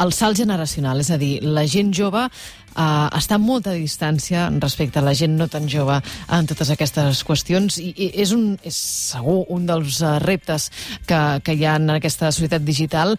el 0.00 0.14
salt 0.16 0.38
generacional, 0.40 1.00
és 1.02 1.10
a 1.12 1.18
dir, 1.20 1.38
la 1.44 1.66
gent 1.68 1.92
jove 1.96 2.22
uh, 2.24 3.08
està 3.16 3.36
a 3.36 3.42
molta 3.42 3.74
distància 3.76 4.48
respecte 4.60 5.00
a 5.00 5.04
la 5.04 5.14
gent 5.16 5.36
no 5.38 5.48
tan 5.52 5.68
jove 5.68 5.98
en 6.00 6.48
totes 6.50 6.72
aquestes 6.72 7.22
qüestions. 7.26 7.78
I, 7.82 7.92
i 7.92 8.10
és, 8.24 8.32
un, 8.36 8.54
és 8.64 8.80
segur 9.12 9.44
un 9.52 9.68
dels 9.68 10.00
uh, 10.04 10.16
reptes 10.24 10.70
que, 11.06 11.20
que 11.44 11.56
hi 11.56 11.66
ha 11.66 11.76
en 11.80 11.96
aquesta 11.98 12.32
societat 12.32 12.64
digital 12.66 13.16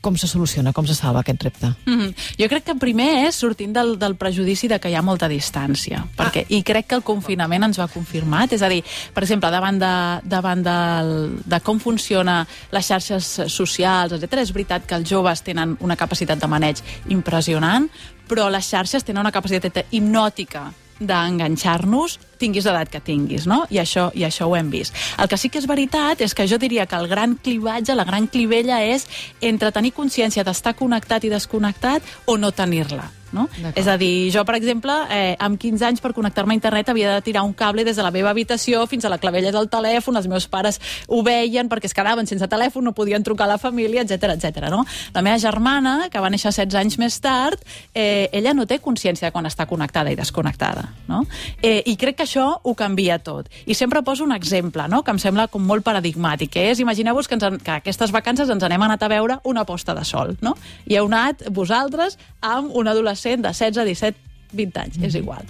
com 0.00 0.16
se 0.16 0.28
soluciona, 0.30 0.72
com 0.72 0.86
se 0.86 0.94
salva 0.94 1.20
aquest 1.20 1.42
repte? 1.42 1.66
Mm 1.86 1.98
-hmm. 1.98 2.14
Jo 2.38 2.48
crec 2.48 2.64
que 2.64 2.74
primer 2.74 3.26
és 3.26 3.34
sortint 3.34 3.72
del, 3.72 3.98
del 3.98 4.14
prejudici 4.16 4.68
de 4.68 4.78
que 4.78 4.90
hi 4.90 4.94
ha 4.94 5.02
molta 5.02 5.28
distància, 5.28 6.06
perquè, 6.16 6.42
ah. 6.42 6.46
i 6.48 6.62
crec 6.62 6.86
que 6.86 6.94
el 6.94 7.02
confinament 7.02 7.64
ens 7.64 7.78
ho 7.78 7.82
ha 7.82 7.88
confirmat, 7.88 8.52
és 8.52 8.62
a 8.62 8.68
dir, 8.68 8.84
per 9.12 9.22
exemple, 9.22 9.50
davant 9.50 9.78
de, 9.78 10.20
davant 10.28 10.62
de, 10.62 11.40
de 11.44 11.60
com 11.60 11.78
funciona 11.80 12.46
les 12.70 12.86
xarxes 12.86 13.42
socials, 13.46 14.12
etc. 14.12 14.38
és 14.38 14.52
veritat 14.52 14.86
que 14.86 14.94
els 14.94 15.08
joves 15.08 15.42
tenen 15.42 15.76
una 15.80 15.96
capacitat 15.96 16.38
de 16.38 16.46
maneig 16.46 16.82
impressionant, 17.08 17.88
però 18.28 18.50
les 18.50 18.68
xarxes 18.68 19.04
tenen 19.04 19.20
una 19.20 19.32
capacitat 19.32 19.86
hipnòtica 19.90 20.72
d'enganxar-nos 21.00 22.18
tinguis 22.38 22.66
l'edat 22.66 22.90
que 22.92 23.02
tinguis, 23.02 23.46
no? 23.50 23.64
I 23.70 23.80
això, 23.82 24.08
I 24.14 24.24
això 24.28 24.46
ho 24.46 24.56
hem 24.56 24.70
vist. 24.70 24.94
El 25.18 25.28
que 25.28 25.38
sí 25.40 25.50
que 25.50 25.58
és 25.58 25.66
veritat 25.66 26.22
és 26.22 26.34
que 26.34 26.46
jo 26.46 26.58
diria 26.58 26.86
que 26.86 26.96
el 26.96 27.08
gran 27.10 27.34
clivatge, 27.34 27.94
la 27.98 28.06
gran 28.08 28.30
clivella 28.30 28.80
és 28.86 29.08
entre 29.40 29.74
tenir 29.74 29.94
consciència 29.96 30.46
d'estar 30.46 30.76
connectat 30.78 31.24
i 31.24 31.34
desconnectat 31.34 32.02
o 32.26 32.38
no 32.38 32.52
tenir-la. 32.52 33.17
No? 33.32 33.48
És 33.76 33.86
a 33.86 33.96
dir, 34.00 34.30
jo, 34.32 34.44
per 34.48 34.54
exemple, 34.56 34.92
eh, 35.10 35.36
amb 35.38 35.58
15 35.60 35.84
anys 35.84 36.00
per 36.00 36.14
connectar-me 36.16 36.54
a 36.54 36.56
internet 36.56 36.88
havia 36.88 37.14
de 37.14 37.20
tirar 37.22 37.42
un 37.42 37.52
cable 37.52 37.84
des 37.84 37.96
de 37.96 38.02
la 38.02 38.10
meva 38.10 38.30
habitació 38.30 38.86
fins 38.88 39.04
a 39.04 39.10
la 39.12 39.18
clavella 39.18 39.52
del 39.52 39.68
telèfon, 39.68 40.16
els 40.16 40.26
meus 40.28 40.46
pares 40.48 40.80
ho 41.08 41.22
veien 41.22 41.68
perquè 41.68 41.84
es 41.90 41.94
quedaven 41.94 42.26
sense 42.26 42.48
telèfon, 42.48 42.84
no 42.84 42.92
podien 42.96 43.22
trucar 43.22 43.44
a 43.44 43.52
la 43.52 43.58
família, 43.58 44.00
etc 44.00 44.32
etc. 44.32 44.70
no? 44.70 44.84
La 45.12 45.20
meva 45.20 45.36
germana, 45.38 46.08
que 46.10 46.18
va 46.20 46.30
néixer 46.30 46.48
16 46.54 46.74
anys 46.80 46.96
més 46.98 47.20
tard, 47.20 47.60
eh, 47.92 48.30
ella 48.32 48.54
no 48.54 48.64
té 48.66 48.78
consciència 48.80 49.28
de 49.28 49.32
quan 49.32 49.44
està 49.44 49.66
connectada 49.66 50.10
i 50.10 50.16
desconnectada, 50.16 50.88
no? 51.08 51.26
Eh, 51.62 51.82
I 51.84 51.96
crec 51.96 52.16
que 52.16 52.24
això 52.24 52.60
ho 52.62 52.74
canvia 52.74 53.18
tot. 53.18 53.48
I 53.66 53.74
sempre 53.74 54.02
poso 54.02 54.24
un 54.24 54.32
exemple, 54.32 54.88
no?, 54.88 55.02
que 55.04 55.10
em 55.10 55.18
sembla 55.18 55.48
com 55.48 55.62
molt 55.66 55.84
paradigmàtic, 55.84 56.50
que 56.56 56.70
és, 56.70 56.80
imagineu-vos 56.80 57.28
que, 57.28 57.34
ens, 57.34 57.44
en- 57.44 57.58
que 57.60 57.70
aquestes 57.76 58.10
vacances 58.10 58.48
ens 58.48 58.62
n'hem 58.64 58.82
anat 58.82 59.02
a 59.02 59.08
veure 59.08 59.38
una 59.44 59.64
posta 59.68 59.94
de 59.94 60.04
sol, 60.04 60.36
no? 60.40 60.56
I 60.86 60.96
heu 60.96 61.06
anat, 61.12 61.44
vosaltres, 61.50 62.16
amb 62.40 62.72
un 62.74 62.88
adolescent 62.88 63.17
de 63.22 63.48
16, 63.52 63.74
17, 63.74 64.16
20 64.52 64.80
anys, 64.80 64.98
és 65.04 65.14
igual. 65.18 65.44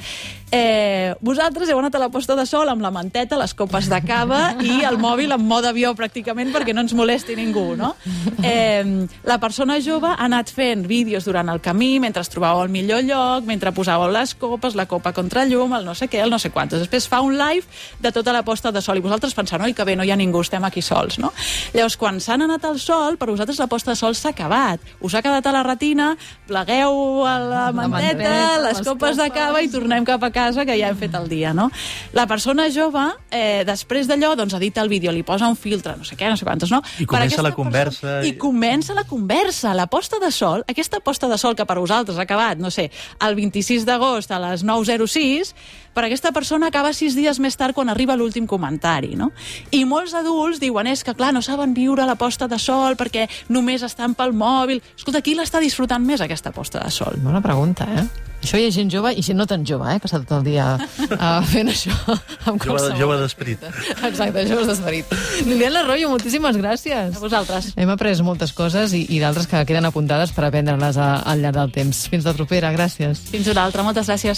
Eh, 0.51 1.13
vosaltres 1.21 1.69
heu 1.69 1.79
anat 1.79 1.95
a 1.99 2.01
la 2.01 2.09
posta 2.09 2.33
de 2.39 2.47
sol 2.49 2.71
amb 2.73 2.81
la 2.81 2.91
manteta, 2.91 3.37
les 3.37 3.53
copes 3.55 3.89
de 3.91 3.99
cava 4.07 4.55
i 4.65 4.81
el 4.89 4.97
mòbil 5.01 5.35
en 5.37 5.45
mode 5.45 5.69
avió 5.69 5.93
pràcticament 5.97 6.55
perquè 6.55 6.73
no 6.73 6.81
ens 6.87 6.95
molesti 6.97 7.37
ningú, 7.37 7.75
no? 7.77 7.95
Eh, 8.43 9.07
la 9.29 9.37
persona 9.43 9.77
jove 9.85 10.09
ha 10.09 10.25
anat 10.25 10.51
fent 10.55 10.87
vídeos 10.89 11.29
durant 11.29 11.53
el 11.53 11.61
camí, 11.61 11.99
mentre 12.01 12.25
es 12.25 12.33
trobàveu 12.33 12.65
al 12.65 12.73
millor 12.73 13.05
lloc, 13.05 13.45
mentre 13.49 13.75
posàveu 13.77 14.09
les 14.15 14.35
copes, 14.41 14.77
la 14.79 14.89
copa 14.89 15.13
contra 15.13 15.45
llum, 15.45 15.75
el 15.77 15.85
no 15.85 15.95
sé 15.99 16.09
què, 16.09 16.23
el 16.25 16.33
no 16.33 16.41
sé 16.41 16.51
quantos. 16.55 16.81
Després 16.81 17.09
fa 17.11 17.21
un 17.25 17.37
live 17.37 17.67
de 18.01 18.13
tota 18.15 18.33
la 18.33 18.43
posta 18.47 18.73
de 18.73 18.81
sol 18.85 18.99
i 18.99 19.05
vosaltres 19.05 19.37
penseu, 19.37 19.61
oi, 19.61 19.77
que 19.77 19.85
bé, 19.85 19.97
no 19.99 20.07
hi 20.07 20.15
ha 20.15 20.19
ningú, 20.19 20.41
estem 20.47 20.65
aquí 20.65 20.83
sols, 20.83 21.19
no? 21.21 21.33
Llavors, 21.75 21.99
quan 22.01 22.23
s'han 22.25 22.47
anat 22.49 22.65
al 22.65 22.81
sol, 22.81 23.19
per 23.21 23.29
vosaltres 23.29 23.61
la 23.61 23.69
posta 23.69 23.93
de 23.93 24.01
sol 24.01 24.17
s'ha 24.17 24.33
acabat. 24.33 24.81
Us 25.05 25.15
ha 25.15 25.23
quedat 25.23 25.47
a 25.47 25.55
la 25.55 25.63
retina, 25.67 26.15
plegueu 26.49 27.27
a 27.29 27.37
la 27.43 27.65
manteta, 27.77 28.17
manteta, 28.25 28.63
les 28.65 28.83
copes 28.89 29.17
de 29.17 29.29
cava 29.35 29.63
i 29.63 29.69
tornem 29.71 30.05
cap 30.05 30.23
a 30.25 30.31
casa 30.31 30.65
que 30.67 30.77
ja 30.79 30.89
hem 30.89 30.97
fet 30.97 31.15
el 31.15 31.29
dia, 31.29 31.53
no? 31.55 31.71
La 32.13 32.27
persona 32.27 32.69
jove, 32.75 33.05
eh, 33.31 33.65
després 33.69 34.09
d'allò, 34.09 34.35
doncs 34.37 34.55
edita 34.55 34.81
el 34.83 34.89
vídeo, 34.89 35.13
li 35.13 35.23
posa 35.23 35.49
un 35.49 35.57
filtre, 35.57 35.97
no 35.97 36.05
sé 36.05 36.17
què, 36.17 36.29
no 36.29 36.37
sé 36.37 36.45
quantos, 36.45 36.71
no? 36.71 36.83
I 36.99 37.07
comença 37.07 37.43
la 37.43 37.53
conversa 37.55 38.01
persona- 38.01 38.25
i- 38.27 38.29
I 38.29 38.37
comença 38.39 38.95
la 38.95 39.05
conversa. 39.05 39.75
La 39.75 39.87
posta 39.87 40.19
de 40.19 40.31
sol, 40.33 40.65
aquesta 40.69 41.01
posta 41.01 41.29
de 41.29 41.39
sol 41.39 41.55
que 41.57 41.65
per 41.67 41.79
vosaltres 41.79 42.19
ha 42.19 42.23
acabat, 42.23 42.59
no 42.59 42.71
sé, 42.71 42.91
el 43.21 43.35
26 43.35 43.85
d'agost 43.85 44.31
a 44.31 44.39
les 44.39 44.65
9.06, 44.65 45.55
per 45.99 46.05
aquesta 46.07 46.31
persona 46.31 46.69
acaba 46.71 46.93
sis 46.95 47.17
dies 47.19 47.41
més 47.43 47.57
tard 47.59 47.75
quan 47.75 47.91
arriba 47.91 48.15
l'últim 48.15 48.47
comentari, 48.47 49.17
no? 49.19 49.33
I 49.75 49.83
molts 49.89 50.15
adults 50.15 50.61
diuen, 50.63 50.87
és 50.87 51.03
que 51.03 51.17
clar, 51.19 51.33
no 51.35 51.43
saben 51.43 51.75
viure 51.75 52.07
la 52.07 52.15
posta 52.15 52.47
de 52.47 52.59
sol 52.63 52.95
perquè 52.95 53.27
només 53.51 53.83
estan 53.83 54.15
pel 54.15 54.31
mòbil. 54.33 54.79
Escolta, 54.97 55.21
qui 55.27 55.35
l'està 55.35 55.59
disfrutant 55.59 56.05
més, 56.07 56.23
aquesta 56.23 56.55
posta 56.55 56.79
de 56.87 56.95
sol? 56.95 57.19
Bona 57.27 57.43
pregunta, 57.43 57.89
eh? 57.99 58.07
Això 58.39 58.55
hi 58.55 58.69
ha 58.69 58.71
gent 58.71 58.87
jove 58.87 59.11
i 59.19 59.23
gent 59.27 59.35
no 59.41 59.49
tan 59.51 59.65
jove, 59.67 59.83
eh? 59.91 59.99
Que 59.99 60.07
està 60.07 60.21
tot 60.23 60.37
el 60.37 60.45
dia 60.47 60.77
uh, 60.79 61.43
fent 61.53 61.73
això 61.73 61.91
amb 62.47 62.63
Jove, 62.63 62.93
jove 62.95 63.17
d'esperit. 63.19 63.65
Exacte, 64.07 64.45
joves 64.47 64.69
d'esperit. 64.71 65.11
Liliana 65.49 65.81
Arroyo, 65.83 66.13
moltíssimes 66.13 66.55
gràcies. 66.61 67.17
A 67.17 67.23
vosaltres. 67.25 67.73
Hem 67.75 67.91
après 67.91 68.15
moltes 68.23 68.53
coses 68.55 68.95
i, 68.95 69.01
i 69.11 69.19
d'altres 69.19 69.49
que 69.51 69.65
queden 69.67 69.89
apuntades 69.91 70.31
per 70.37 70.45
aprendre-les 70.47 71.01
a- 71.03 71.25
al 71.27 71.43
llarg 71.43 71.59
del 71.59 71.73
temps. 71.75 72.05
Fins 72.13 72.29
la 72.31 72.37
propera, 72.39 72.71
gràcies. 72.77 73.25
Fins 73.33 73.51
una 73.51 73.65
altra. 73.67 73.83
Moltes 73.83 74.07
gràcies. 74.07 74.37